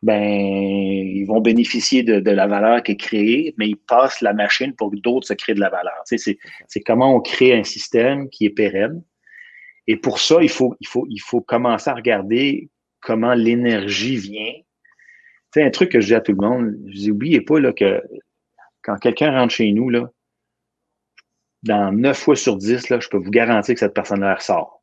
[0.02, 4.74] ben, ils vont bénéficier de, la valeur qui est créée, mais ils passent la machine
[4.74, 6.02] pour que d'autres se créent de la valeur.
[6.06, 9.02] Tu sais, c'est comment on crée un système qui est pérenne.
[9.86, 14.52] Et pour ça, il faut, il faut, il faut commencer à regarder comment l'énergie vient.
[14.52, 17.58] Tu sais, un truc que je dis à tout le monde, je dis, oubliez pas
[17.58, 18.02] là, que
[18.82, 20.10] quand quelqu'un rentre chez nous, là,
[21.62, 24.79] dans 9 fois sur 10, là, je peux vous garantir que cette personne-là ressort.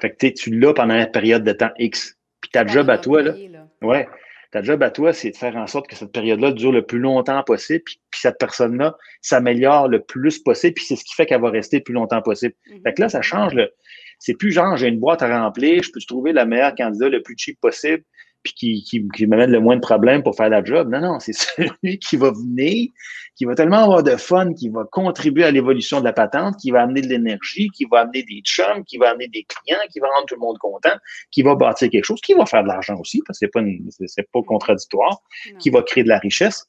[0.00, 2.16] Fait que tu l'as pendant une période de temps X.
[2.40, 3.34] Puis ta job à toi, là,
[3.82, 4.08] ouais,
[4.50, 6.98] ta job à toi, c'est de faire en sorte que cette période-là dure le plus
[6.98, 11.40] longtemps possible, puis, cette personne-là s'améliore le plus possible, puis c'est ce qui fait qu'elle
[11.40, 12.54] va rester le plus longtemps possible.
[12.66, 12.82] Mm-hmm.
[12.82, 13.54] Fait que là, ça change.
[13.54, 13.70] Le...
[14.18, 17.22] C'est plus genre, j'ai une boîte à remplir, je peux trouver la meilleure candidat le
[17.22, 18.02] plus cheap possible,
[18.42, 20.88] puis qui, qui, qui m'amène le moins de problèmes pour faire la job.
[20.90, 22.88] Non, non, c'est celui qui va venir,
[23.36, 26.70] qui va tellement avoir de fun, qui va contribuer à l'évolution de la patente, qui
[26.70, 30.00] va amener de l'énergie, qui va amener des chums, qui va amener des clients, qui
[30.00, 30.96] va rendre tout le monde content,
[31.30, 33.60] qui va bâtir quelque chose, qui va faire de l'argent aussi, parce que c'est pas,
[34.06, 35.20] c'est pas contradictoire,
[35.58, 36.66] qui va créer de la richesse.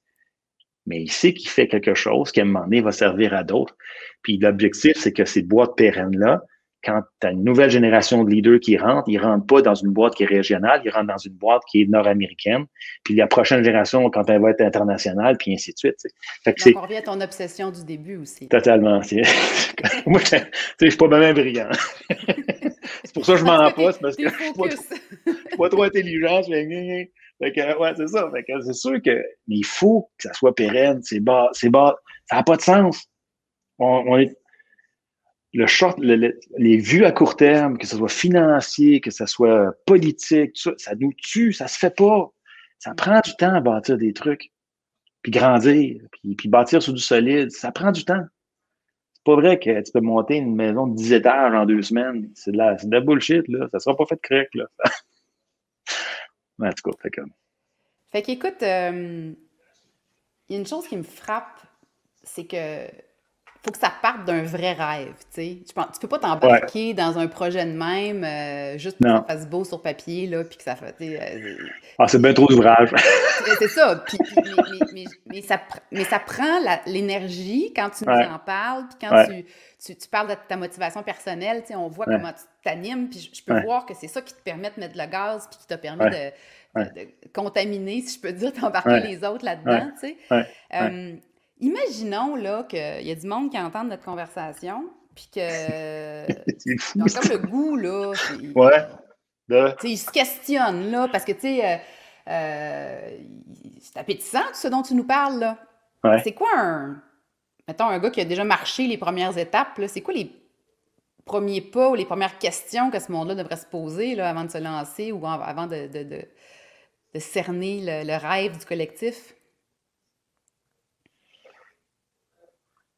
[0.88, 3.44] Mais il sait qu'il fait quelque chose qui, à un moment donné, va servir à
[3.44, 3.76] d'autres.
[4.24, 6.42] Puis l'objectif, c'est que ces boîtes pérennes-là,
[6.84, 9.92] quand tu as une nouvelle génération de leaders qui rentrent, ils rentrent pas dans une
[9.92, 12.66] boîte qui est régionale, ils rentrent dans une boîte qui est nord-américaine.
[13.04, 15.96] Puis la prochaine génération, quand elle va être internationale, puis ainsi de suite.
[16.44, 18.48] Fait que on revient à ton obsession du début aussi.
[18.48, 19.02] Totalement.
[20.06, 21.70] Moi, je ne suis pas même brillant.
[23.04, 26.42] c'est pour ça que je m'en pas, parce que je ne suis, pas trop intelligent.
[26.44, 28.30] Fait que, ouais, c'est ça.
[28.32, 31.02] Fait que c'est sûr que, mais il faut que ça soit pérenne.
[31.04, 31.96] C'est bas, c'est bas.
[32.30, 33.08] Ça n'a pas de sens.
[33.80, 34.36] On, on est,
[35.54, 40.58] le short, les vues à court terme, que ce soit financier, que ce soit politique,
[40.78, 42.32] ça, nous tue, ça se fait pas.
[42.80, 44.52] Ça prend du temps à bâtir des trucs,
[45.22, 48.24] puis grandir, puis, puis bâtir sur du solide, ça prend du temps.
[49.14, 52.32] C'est pas vrai que tu peux monter une maison de 10 étages en deux semaines.
[52.34, 53.68] C'est de la, de la bullshit, là.
[53.72, 54.66] Ça sera pas fait de crack, là.
[56.60, 57.32] en tout cas, fait comme.
[58.12, 59.34] Fait qu'écoute, euh,
[60.50, 61.62] il y a une chose qui me frappe,
[62.24, 62.88] c'est que
[63.64, 65.58] faut que ça parte d'un vrai rêve, tu sais.
[65.68, 69.26] Tu, tu peux pas t'embarquer dans un projet de même euh, juste pour que ça
[69.28, 70.96] fasse beau sur papier, là, puis que ça fait...
[71.00, 71.56] Euh,
[72.00, 72.90] ah, c'est bien trop d'ouvrage.
[73.60, 74.04] c'est ça.
[75.28, 75.62] mais, ça.
[75.92, 80.36] Mais ça prend l'énergie quand tu nous en parles, puis quand tu, tu, parles de
[80.48, 83.94] ta motivation personnelle, tu sais, on voit comment tu t'animes, puis je, peux voir que
[83.94, 88.02] c'est ça qui te permet de mettre le gaz, puis qui t'a permis de, contaminer,
[88.02, 90.48] si je peux dire, t'embarquer les autres là-dedans, tu sais.
[90.74, 91.16] Euh,
[91.62, 96.32] Imaginons là qu'il y a du monde qui entend notre conversation, puis que.
[96.66, 98.12] Ils ont comme le goût, là.
[98.56, 98.88] Ouais.
[99.48, 99.76] De...
[99.84, 101.78] Ils se questionnent, là, parce que, tu sais, euh,
[102.30, 103.18] euh,
[103.82, 105.58] c'est appétissant, tout ce dont tu nous parles, là.
[106.04, 106.22] Ouais.
[106.24, 107.02] C'est quoi un.
[107.68, 110.32] Mettons, un gars qui a déjà marché les premières étapes, là, c'est quoi les
[111.26, 114.52] premiers pas ou les premières questions que ce monde-là devrait se poser là, avant de
[114.52, 116.04] se lancer ou avant de, de,
[117.14, 119.36] de, cerner le rêve du collectif?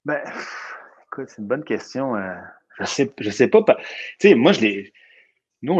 [0.05, 0.21] Ben,
[1.07, 2.15] écoute, c'est une bonne question.
[2.15, 2.35] Euh,
[2.79, 3.63] je sais, je sais pas.
[4.19, 4.93] Tu sais, moi, je l'ai.
[5.61, 5.79] Nous,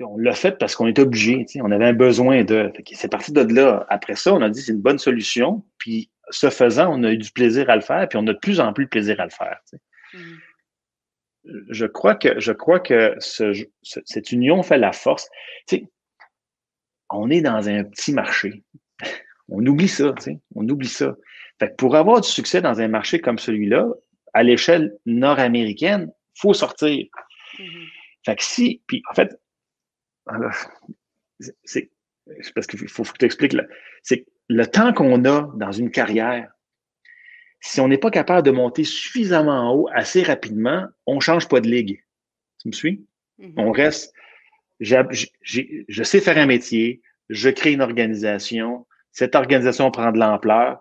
[0.00, 1.44] on, l'a fait parce qu'on était obligé.
[1.46, 2.72] Tu sais, on avait un besoin de.
[2.92, 3.86] C'est parti de là.
[3.88, 5.64] Après ça, on a dit c'est une bonne solution.
[5.78, 8.08] Puis, ce faisant, on a eu du plaisir à le faire.
[8.08, 9.60] Puis, on a de plus en plus de plaisir à le faire.
[9.70, 10.18] Tu sais.
[10.18, 10.38] Mm.
[11.70, 13.52] Je crois que, je crois que ce,
[13.82, 15.28] cette union fait la force.
[15.68, 15.90] Tu sais,
[17.08, 18.64] on est dans un petit marché.
[19.48, 20.38] On oublie ça, tu sais.
[20.54, 21.16] On oublie ça.
[21.58, 23.86] Fait que pour avoir du succès dans un marché comme celui-là,
[24.34, 27.06] à l'échelle nord-américaine, faut sortir.
[27.58, 27.86] Mm-hmm.
[28.24, 29.40] Fait que si, puis en fait,
[31.64, 31.90] c'est
[32.54, 33.56] parce qu'il faut, faut que tu expliques,
[34.02, 36.50] c'est le temps qu'on a dans une carrière,
[37.60, 41.68] si on n'est pas capable de monter suffisamment haut assez rapidement, on change pas de
[41.68, 42.04] ligue.
[42.60, 43.06] Tu me suis?
[43.40, 43.54] Mm-hmm.
[43.56, 44.12] On reste,
[44.80, 50.80] je sais faire un métier, je crée une organisation, cette organisation prend de l'ampleur,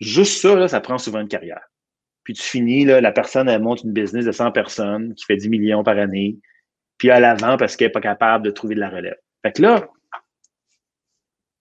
[0.00, 1.60] Juste ça, là, ça prend souvent une carrière.
[2.24, 5.36] Puis tu finis, là, la personne, elle monte une business de 100 personnes qui fait
[5.36, 6.38] 10 millions par année,
[6.96, 9.18] puis à l'avant parce qu'elle n'est pas capable de trouver de la relève.
[9.42, 9.88] Fait que là,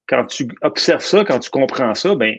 [0.07, 2.37] quand tu observes ça, quand tu comprends ça, ben,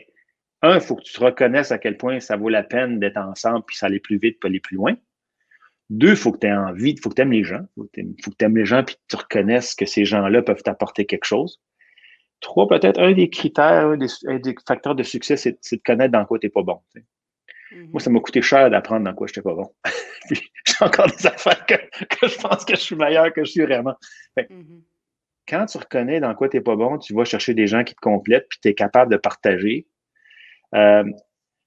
[0.63, 3.17] un, il faut que tu te reconnaisses à quel point ça vaut la peine d'être
[3.17, 4.95] ensemble puis ça aller plus vite, pas aller plus loin.
[5.89, 7.65] Deux, il faut que tu aies envie, il faut que tu aimes les gens.
[7.77, 10.63] Il faut que tu aimes les gens puis que tu reconnaisses que ces gens-là peuvent
[10.63, 11.59] t'apporter quelque chose.
[12.41, 16.39] Trois, peut-être un des critères, un des, facteurs de succès, c'est de connaître dans quoi
[16.39, 16.81] tu n'es pas bon.
[16.95, 17.91] Mm-hmm.
[17.91, 19.71] Moi, ça m'a coûté cher d'apprendre dans quoi je n'étais pas bon.
[20.31, 21.75] J'ai encore des affaires que,
[22.27, 23.95] je pense que je suis meilleur que je suis vraiment.
[24.37, 24.81] Mm-hmm.
[25.47, 27.93] Quand tu reconnais dans quoi tu n'es pas bon, tu vas chercher des gens qui
[27.93, 29.87] te complètent, puis tu es capable de partager.
[30.75, 31.03] Euh,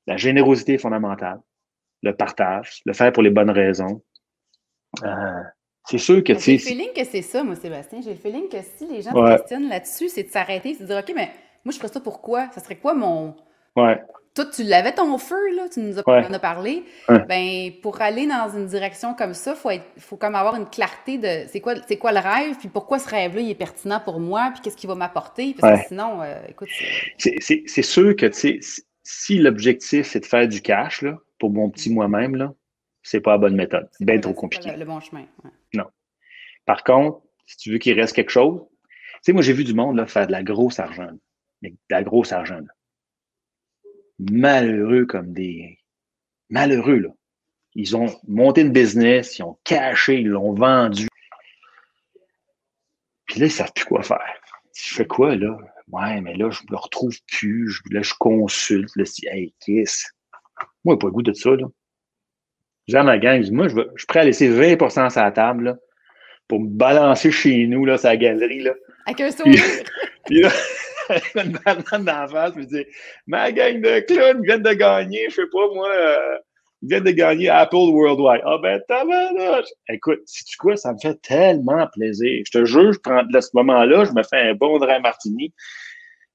[0.07, 1.41] la générosité est fondamentale.
[2.03, 4.03] Le partage, le faire pour les bonnes raisons.
[5.03, 5.43] Euh,
[5.87, 8.01] c'est sûr que tu J'ai le feeling que c'est ça, moi, Sébastien.
[8.03, 10.79] J'ai le feeling que si les gens se questionnent là-dessus, c'est de s'arrêter et de
[10.79, 11.31] se dire OK, mais
[11.65, 12.49] moi, je ferais ça pourquoi?
[12.53, 13.35] Ça serait quoi mon.
[13.77, 14.01] Ouais.
[14.35, 16.83] Toi, tu l'avais ton feu, là, tu nous as, en as parlé.
[17.29, 21.19] Ben, pour aller dans une direction comme ça, il faut, faut comme avoir une clarté
[21.19, 24.51] de c'est quoi, quoi le rêve, puis pourquoi ce rêve-là il est pertinent pour moi,
[24.53, 25.55] puis qu'est-ce qu'il va m'apporter.
[25.59, 26.69] Parce que sinon, euh, écoute.
[27.19, 28.29] C'est sûr que
[29.05, 32.53] si l'objectif c'est de faire du cash, là, pour mon petit moi-même, là,
[33.05, 33.89] c'est pas la bonne méthode.
[33.93, 34.73] C'est bien trop compliqué.
[34.73, 35.27] le, le, bon chemin.
[35.75, 35.85] Non.
[36.65, 38.89] Par contre, si tu veux qu'il reste quelque chose, tu
[39.23, 41.11] sais, moi, j'ai vu du monde là, faire de la grosse argent.
[41.63, 42.61] Mais de la grosse argent.
[44.19, 45.79] Malheureux comme des.
[46.49, 47.11] Malheureux, là.
[47.75, 51.09] Ils ont monté une business, ils ont caché, ils l'ont vendu.
[53.27, 54.41] Puis là, ils ne savent plus quoi faire.
[54.77, 55.57] Je fais quoi, là?
[55.89, 57.81] Ouais, mais là, je ne le retrouve plus.
[57.91, 58.95] là, je consulte.
[58.97, 60.07] Là, je hey, qu'est-ce?
[60.85, 61.67] Moi, pas le goût de ça, là.
[62.87, 65.31] J'ai ma gang, je dis, moi, je, je suis prêt à laisser 20% sur la
[65.31, 65.77] table là,
[66.49, 68.61] pour me balancer chez nous, là, sa galerie.
[68.61, 68.73] Là.
[69.07, 69.63] Avec un sourire.
[70.27, 70.51] Puis, là,
[71.37, 72.87] une banane dans la face, je me dis,
[73.27, 76.37] ma gang de clowns viennent de gagner, je sais pas, moi, euh,
[76.83, 78.43] ils viennent de gagner Apple Worldwide.
[78.45, 79.69] Ah ben, tabarnouche!
[79.89, 82.43] Écoute, si tu quoi, ça me fait tellement plaisir.
[82.47, 85.55] Je te jure, je prends de ce moment-là, je me fais un bon dry martini,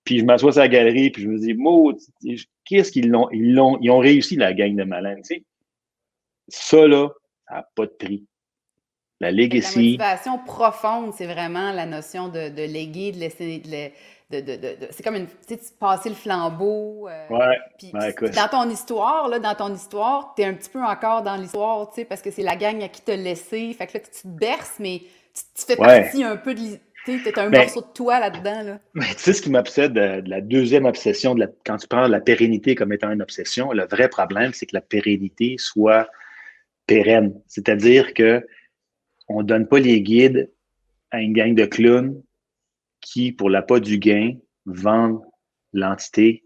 [0.03, 2.07] puis je m'assois sur la galerie, puis je me dis, maudit,
[2.65, 5.43] qu'est-ce qu'ils l'ont, ils l'ont, ils ont réussi la gang de malins, tu sais
[6.49, 7.09] ça, là,
[7.47, 8.25] ça n'a pas de prix.
[9.19, 9.97] La legacy.
[9.97, 13.59] La motivation profonde, c'est vraiment la notion de, de léguer, de laisser.
[14.31, 17.09] De, de, de, c'est comme une, tu sais, passer le flambeau.
[17.09, 18.13] Euh, ouais.
[18.31, 21.89] dans ton histoire, là, dans ton histoire, tu es un petit peu encore dans l'histoire,
[21.89, 23.73] tu sais, parce que c'est la gang à qui te laissé.
[23.73, 25.01] Fait que là, tu te berces, mais
[25.33, 26.61] tu, fais partie un peu de
[27.05, 28.63] tu es un morceau de toi là-dedans.
[28.63, 28.79] Là.
[28.93, 32.07] Mais tu sais, ce qui m'obsède, de, la deuxième obsession, de la, quand tu prends
[32.07, 36.07] la pérennité comme étant une obsession, le vrai problème, c'est que la pérennité soit
[36.89, 37.39] pérenne.
[37.47, 38.45] C'est-à-dire que
[39.27, 40.51] on donne pas les guides
[41.11, 42.21] à une gang de clowns
[42.99, 44.33] qui, pour la pas du gain,
[44.65, 45.21] vendent
[45.71, 46.43] l'entité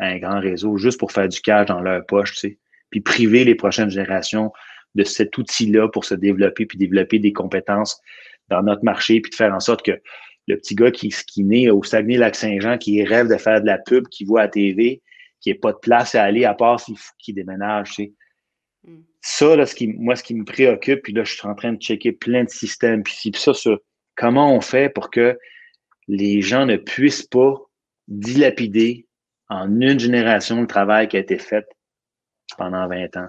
[0.00, 2.58] à un grand réseau juste pour faire du cash dans leur poche, tu sais.
[2.90, 4.52] puis priver les prochaines générations
[4.96, 8.00] de cet outil-là pour se développer, puis développer des compétences
[8.48, 10.00] dans notre marché, puis de faire en sorte que
[10.48, 14.08] le petit gars qui, qui naît au Saguenay-Lac-Saint-Jean, qui rêve de faire de la pub,
[14.08, 15.02] qui voit à TV,
[15.40, 18.12] qui n'a pas de place à aller à part s'il déménage, tu sais.
[18.84, 19.02] Mm.
[19.26, 21.72] Ça, là, ce qui, moi, ce qui me préoccupe, puis là, je suis en train
[21.72, 23.70] de checker plein de systèmes, puis ça, ça,
[24.16, 25.38] comment on fait pour que
[26.08, 27.58] les gens ne puissent pas
[28.06, 29.06] dilapider
[29.48, 31.64] en une génération le travail qui a été fait
[32.58, 33.28] pendant 20 ans?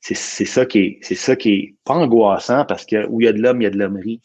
[0.00, 3.28] C'est ça qui est, c'est ça qui est pas angoissant parce que où il y
[3.28, 4.20] a de l'homme, il y a de l'hommerie.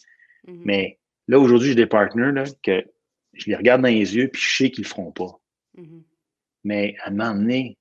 [0.47, 0.61] Mm-hmm.
[0.65, 2.83] Mais là, aujourd'hui, j'ai des partenaires là, que
[3.33, 5.39] je les regarde dans les yeux puis je sais qu'ils le feront pas.
[5.77, 6.01] Mm-hmm.
[6.63, 7.77] Mais à un moment donné,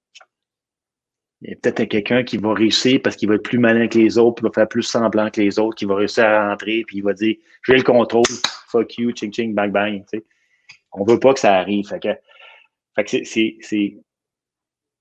[1.43, 3.99] il y a peut-être quelqu'un qui va réussir parce qu'il va être plus malin que
[3.99, 6.84] les autres, puis va faire plus semblant que les autres, qui va réussir à rentrer,
[6.86, 8.24] puis il va dire J'ai le contrôle,
[8.68, 10.05] fuck you, ching ching, bang bang.
[10.11, 10.24] Tu sais.
[10.93, 11.86] On veut pas que ça arrive.
[11.86, 12.09] Fait que,
[12.97, 13.59] fait que c'est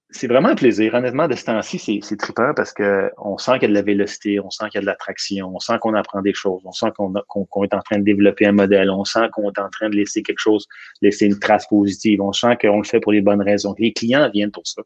[0.10, 0.94] c'est vraiment un plaisir.
[0.94, 4.40] Honnêtement, de ce temps-ci, c'est trippant parce qu'on sent qu'il y a de la vélocité,
[4.40, 6.88] on sent qu'il y a de l'attraction, on sent qu'on apprend des choses, on sent
[6.96, 7.14] qu'on
[7.64, 10.24] est en train de développer un modèle, on sent qu'on est en train de laisser
[10.24, 10.66] quelque chose,
[11.02, 13.76] laisser une trace positive, on sent qu'on le fait pour les bonnes raisons.
[13.80, 14.82] Les clients viennent pour ça.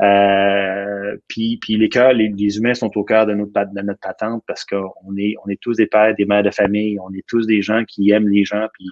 [0.00, 4.44] Euh, puis, puis les cœurs, les, humains sont au cœur de notre, de notre patente
[4.46, 7.46] parce qu'on est, on est tous des pères, des mères de famille, on est tous
[7.46, 8.88] des gens qui aiment les gens, puis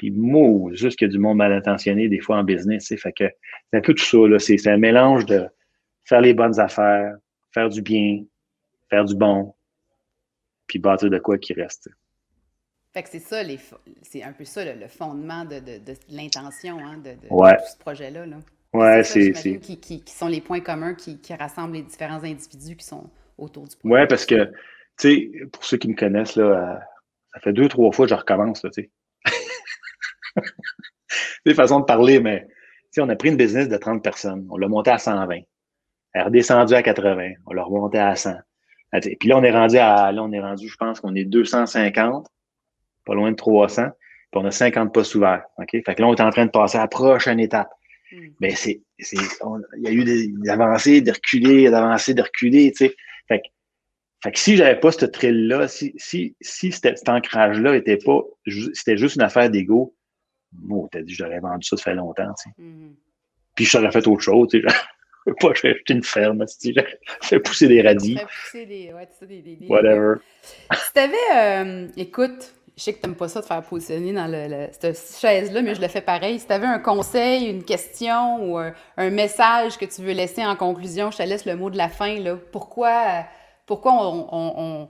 [0.00, 2.86] puis, mou, juste qu'il y a du monde mal intentionné, des fois en business.
[2.88, 3.24] c'est Fait que
[3.70, 4.16] c'est un peu tout ça.
[4.16, 4.38] Là.
[4.38, 5.46] C'est, un mélange de
[6.04, 7.14] faire les bonnes affaires,
[7.52, 8.24] faire du bien,
[8.88, 9.54] faire du bon,
[10.66, 11.90] puis bâtir de quoi qui reste.
[12.94, 13.58] Fait que c'est ça, les,
[14.00, 17.78] c'est un peu ça le, fondement de, de, de l'intention hein, de, de, tout ce
[17.78, 18.24] projet-là.
[18.24, 18.38] Là.
[18.72, 19.34] Ouais, c'est.
[19.34, 22.86] c'est, qui, qui, qui, sont les points communs qui, qui, rassemblent les différents individus qui
[22.86, 23.94] sont autour du projet.
[23.94, 24.52] Ouais, parce que, tu
[24.96, 26.78] sais, pour ceux qui me connaissent, là, euh,
[27.34, 28.90] ça fait deux, trois fois que je recommence, tu sais.
[31.46, 32.46] des façons de parler, mais
[32.98, 34.46] on a pris une business de 30 personnes.
[34.50, 35.34] On l'a monté à 120.
[35.34, 35.44] Elle
[36.14, 37.32] est redescendue à 80.
[37.46, 38.34] On l'a remonté à 100.
[38.92, 42.26] Puis là, on est rendu à, là, on est rendu, je pense qu'on est 250,
[43.04, 43.86] pas loin de 300.
[44.32, 45.44] Puis on a 50 postes ouverts.
[45.58, 45.70] OK?
[45.70, 47.70] Fait que là, on est en train de passer à la prochaine étape.
[48.12, 48.28] Hmm.
[48.40, 52.72] Mais c'est, c'est, il y a eu des, avancées, des reculés, des avancées, des reculés,
[52.72, 52.96] tu sais.
[53.28, 53.46] Fait que,
[54.22, 58.22] fait que si j'avais pas ce thrill-là, si, si, si cet ancrage-là était pas,
[58.74, 59.94] c'était juste une affaire d'ego,
[60.52, 62.62] Bon, t'as dit, j'aurais vendu ça, ça fait longtemps, tu sais.
[62.62, 62.94] Mm-hmm.
[63.54, 64.74] Puis j'aurais fait autre chose, tu sais.
[65.26, 66.98] Je pas acheter une ferme, tu sais.
[67.22, 68.16] Fait pousser des radis.
[68.16, 70.14] Fait pousser des, ouais, des, des, Whatever.
[70.72, 74.68] Si t'avais, euh, écoute, je sais que t'aimes pas ça de faire positionner dans le,
[74.72, 76.38] cette chaise-là, mais je le fais pareil.
[76.38, 81.10] Si t'avais un conseil, une question ou un, message que tu veux laisser en conclusion,
[81.10, 82.36] je te laisse le mot de la fin, là.
[82.50, 83.24] Pourquoi,
[83.66, 84.88] pourquoi on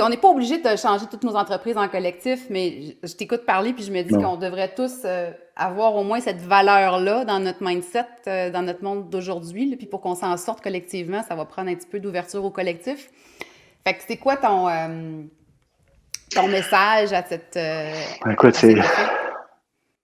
[0.00, 3.72] on n'est pas obligé de changer toutes nos entreprises en collectif, mais je, t'écoute parler
[3.72, 7.62] puis je me dis qu'on devrait tous euh, avoir au moins cette valeur-là dans notre
[7.62, 9.76] mindset, euh, dans notre monde d'aujourd'hui.
[9.76, 13.10] Puis pour qu'on s'en sorte collectivement, ça va prendre un petit peu d'ouverture au collectif.
[13.84, 15.22] Fait que c'est quoi ton, euh,
[16.34, 17.58] ton message à cette.
[18.30, 18.76] Écoute, c'est.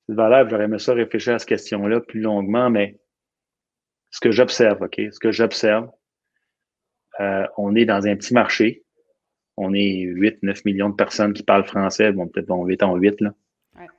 [0.09, 0.51] valable.
[0.51, 2.99] J'aurais aimé ça réfléchir à cette question-là plus longuement, mais
[4.11, 5.01] ce que j'observe, OK?
[5.11, 5.91] Ce que j'observe,
[7.57, 8.85] on est dans un petit marché
[9.59, 12.13] on est 8-9 millions de personnes qui parlent français.
[12.13, 13.35] Bon, peut-être bon, 8 en 8, là.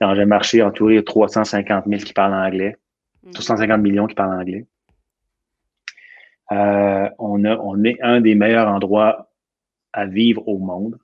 [0.02, 2.76] Dans un marché entouré de 350 000 qui parlent anglais.
[3.34, 3.82] 350 mm.
[3.82, 4.66] millions qui parlent anglais.
[6.52, 9.32] Euh, on, a, on est un des meilleurs endroits
[9.94, 10.98] à vivre au monde.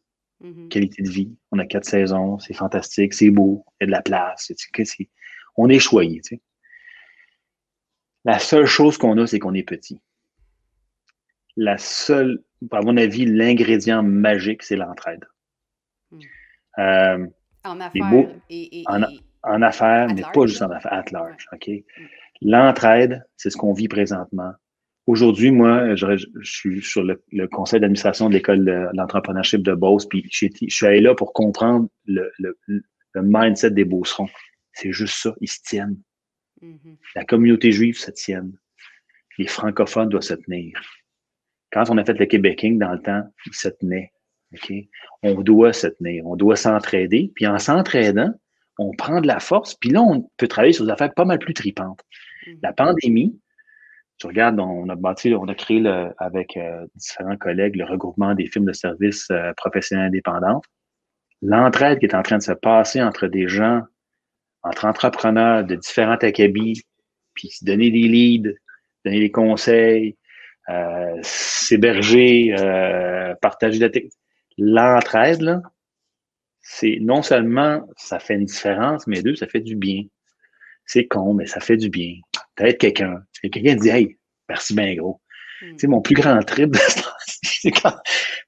[0.46, 0.68] Mm-hmm.
[0.70, 1.36] Qualité de vie.
[1.52, 2.39] On a quatre saisons.
[2.39, 3.14] C'est fantastique.
[3.14, 3.66] C'est beau.
[3.80, 4.52] Il y a de la place.
[5.58, 6.22] on est choyé.
[8.24, 10.00] La seule chose qu'on a, c'est qu'on est petit.
[11.58, 15.26] La seule à mon avis, l'ingrédient magique, c'est l'entraide.
[16.12, 16.20] Hmm.
[16.80, 17.28] Euh,
[17.64, 18.04] en affaires.
[19.43, 21.48] en, affaires, mais pas juste en affaires, at large.
[21.52, 21.78] Hmm.
[22.41, 24.54] L'entraide, c'est ce qu'on vit présentement.
[25.08, 30.28] Aujourd'hui, moi, je, suis sur le, conseil d'administration de l'école de l'entrepreneurship de Beauce, puis
[30.32, 32.32] je, suis allé là pour comprendre le,
[33.16, 34.30] mindset des Beaucerons.
[34.74, 35.97] C'est juste ça, ils se tiennent.
[36.62, 36.97] Mm-hmm.
[37.16, 38.58] La communauté juive se tienne.
[39.38, 40.82] Les francophones doivent se tenir.
[41.72, 44.12] Quand on a fait le Québéking dans le temps, il se tenait.
[45.22, 47.32] On doit se tenir, on doit s'entraider.
[47.36, 48.34] Puis en s'entraidant,
[48.78, 49.76] on prend de la force.
[49.76, 52.01] Puis là, on peut travailler sur des affaires pas mal plus tripantes.
[52.47, 52.51] Mm.
[52.64, 53.39] La pandémie,
[54.18, 55.84] tu regardes, on a bâti, on a créé
[56.18, 60.61] avec euh, différents collègues le regroupement des firmes de services euh, professionnels indépendants.
[61.41, 63.82] L'entraide qui est en train de se passer entre des gens,
[64.63, 66.82] entre entrepreneurs de différents acabits,
[67.34, 68.53] puis donner des leads,
[69.03, 70.18] donner des conseils,
[70.70, 74.13] euh, s'héberger, euh, partager la technique.
[74.57, 75.61] L'entraide, là,
[76.61, 80.03] c'est non seulement ça fait une différence, mais deux, ça fait du bien.
[80.86, 82.16] C'est con, mais ça fait du bien.
[82.56, 83.22] Peut-être quelqu'un.
[83.41, 84.18] Quelqu'un dit Hey,
[84.49, 85.22] merci bien gros.
[85.62, 86.80] Tu sais, mon plus grand trip de
[87.43, 87.95] c'est quand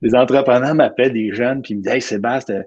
[0.01, 2.63] des entrepreneurs m'appellent, des jeunes, puis ils me disent Hey Sébastien,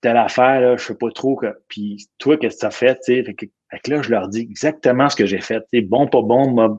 [0.00, 1.36] telle affaire, là, je sais pas trop.
[1.36, 1.46] Que...
[1.68, 2.98] Puis toi, qu'est-ce que tu as fait?
[3.04, 5.62] Fait que, fait que là, je leur dis exactement ce que j'ai fait.
[5.72, 6.78] sais bon, pas bon, mob,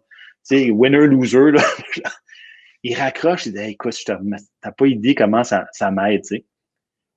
[0.51, 1.51] winner, loser.
[1.51, 1.61] Là.
[2.83, 6.23] ils raccrochent, ils disent hey, écoute, tu n'as pas idée comment ça, ça m'aide.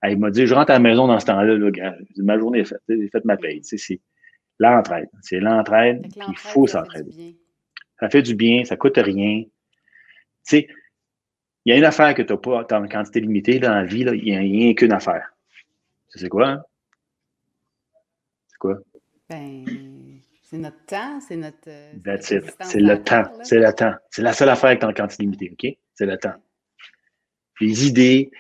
[0.09, 2.65] Il m'a dit, je rentre à la maison dans ce temps-là, là, ma journée est
[2.65, 3.61] faite, j'ai fait ma paye.
[3.63, 4.01] C'est
[4.61, 5.09] l'entraide.
[5.23, 7.37] C'est l'entraide, il faut s'entraider.
[7.99, 9.43] Ça fait du bien, ça coûte rien.
[9.43, 9.51] Tu
[10.43, 10.69] sais,
[11.65, 14.03] il y a une affaire que tu n'as pas en quantité limitée dans la vie,
[14.03, 15.31] il n'y a rien qu'une affaire.
[16.09, 16.63] C'est quoi, hein?
[18.49, 18.79] C'est quoi?
[19.29, 19.65] Ben,
[20.43, 21.69] c'est notre temps, c'est notre.
[21.69, 23.25] Euh, c'est le temps.
[23.43, 23.95] C'est le temps.
[24.11, 25.77] C'est la seule affaire que tu en quantité limitée, OK?
[25.95, 26.35] C'est le temps.
[27.61, 28.31] Les idées,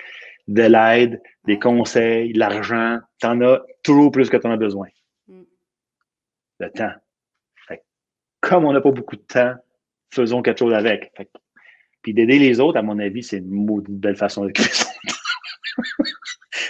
[0.48, 4.88] de l'aide, des conseils, l'argent, tu en as toujours plus que tu en as besoin.
[6.60, 6.92] Le temps.
[8.40, 9.54] comme on n'a pas beaucoup de temps,
[10.12, 11.12] faisons quelque chose avec.
[12.02, 14.86] puis d'aider les autres, à mon avis, c'est une belle façon de créer son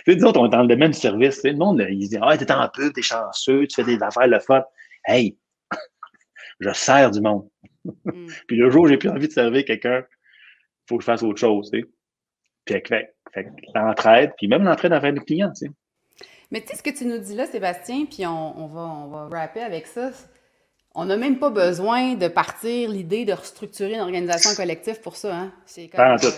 [0.06, 1.44] Disons, on est dans le même service.
[1.44, 4.26] Le monde, il se dit Ah, t'es en peu, t'es chanceux, tu fais des affaires,
[4.26, 4.64] le fun.
[5.06, 5.38] Hey,
[6.60, 7.48] je sers du monde.
[8.04, 8.26] Mm.
[8.46, 11.22] puis le jour où j'ai plus envie de servir quelqu'un, il faut que je fasse
[11.22, 11.70] autre chose.
[11.70, 13.14] Puis fait,
[13.74, 15.72] l'entraide, puis même l'entraide avec le client, tu sais.
[16.50, 19.28] Mais tu sais, ce que tu nous dis là, Sébastien, puis on, va, on va
[19.38, 20.10] rapper avec ça.
[20.94, 25.34] On n'a même pas besoin de partir l'idée de restructurer une organisation collective pour ça.
[25.34, 25.52] Hein?
[25.64, 26.30] C'est comme, euh,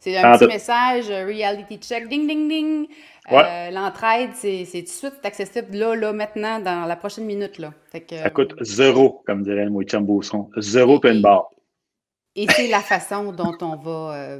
[0.00, 2.86] c'est un petit message, euh, reality check, ding, ding, ding.
[3.30, 7.58] Euh, l'entraide, c'est tout de suite accessible là, là, maintenant, dans la prochaine minute.
[7.58, 7.74] Là.
[7.92, 10.48] ça coûte zéro, comme dirait le Beauson.
[10.56, 11.50] Zéro une barre.
[12.34, 14.38] Et c'est la façon dont on va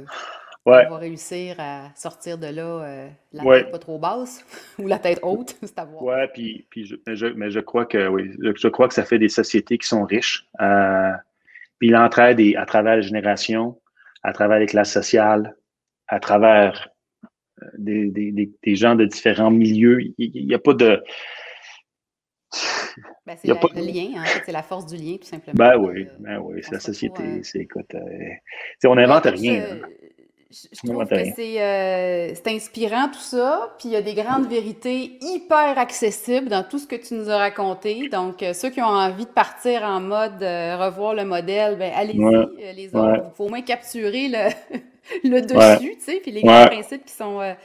[0.65, 4.45] on va réussir à sortir de là euh, la tête pas trop basse
[4.79, 6.03] ou la tête haute, c'est à voir.
[6.03, 9.29] Oui, puis, puis je, mais, je, crois que oui, je, crois que ça fait des
[9.29, 10.47] sociétés qui sont riches.
[10.61, 11.11] Euh,
[11.79, 13.79] puis l'entraide à travers les générations,
[14.23, 15.55] à travers les classes sociales,
[16.07, 16.89] à travers
[17.63, 20.01] euh, des, des, des, gens de différents milieux.
[20.17, 21.03] Il n'y a pas de.
[23.25, 25.53] Ben, c'est le lien, en fait, c'est la force du lien, tout simplement.
[25.53, 27.41] Ben oui, ben oui, c'est la société.
[27.53, 27.95] Écoute,
[28.83, 29.63] on n'invente rien.
[29.71, 29.87] Hein.
[30.51, 35.19] Je, trouve que euh, c'est inspirant tout ça, puis il y a des grandes vérités
[35.21, 38.09] hyper accessibles dans tout ce que tu nous as raconté.
[38.09, 41.93] Donc, euh, ceux qui ont envie de partir en mode euh, revoir le modèle, ben
[41.95, 42.73] allez-y.
[42.73, 44.79] les autres, il faut au moins capturer le,
[45.29, 47.55] le dessus, tu sais, puis les grands principes qui sont,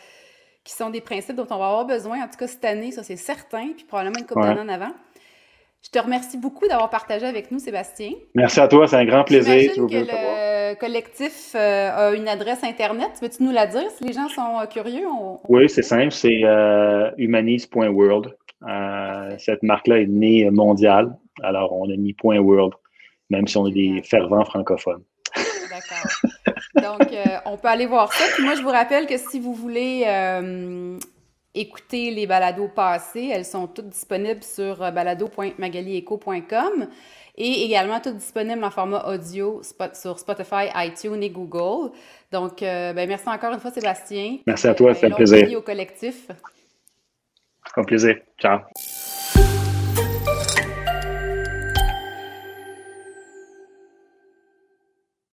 [0.62, 3.02] qui sont des principes dont on va avoir besoin, en tout cas cette année, ça
[3.02, 4.92] c'est certain, puis probablement une couple d'années en avant.
[5.84, 8.12] Je te remercie beaucoup d'avoir partagé avec nous, Sébastien.
[8.34, 9.70] Merci à toi, c'est un grand plaisir.
[9.74, 13.10] que le collectif euh, a une adresse Internet.
[13.20, 13.90] Veux-tu nous la dire?
[13.98, 15.06] Si les gens sont euh, curieux?
[15.46, 18.34] Oui, c'est simple, c'est euh, humanis.world.
[19.38, 22.72] cette marque-là est née mondiale, alors on a mis .world,
[23.28, 25.02] même si on est des fervents francophones.
[25.70, 26.98] D'accord.
[26.98, 27.10] Donc,
[27.44, 28.24] on peut aller voir ça.
[28.34, 30.06] Puis moi, je vous rappelle que si vous voulez
[31.54, 33.30] écouter les balados passés.
[33.32, 36.88] Elles sont toutes disponibles sur euh, balado.magalieco.com
[37.36, 39.60] et également toutes disponibles en format audio
[39.92, 41.92] sur Spotify, iTunes et Google.
[42.32, 44.38] Donc, euh, ben, merci encore une fois, Sébastien.
[44.46, 45.58] Merci à toi, ça fait plaisir.
[45.58, 46.28] au collectif.
[47.76, 48.16] Un plaisir.
[48.38, 48.60] Ciao.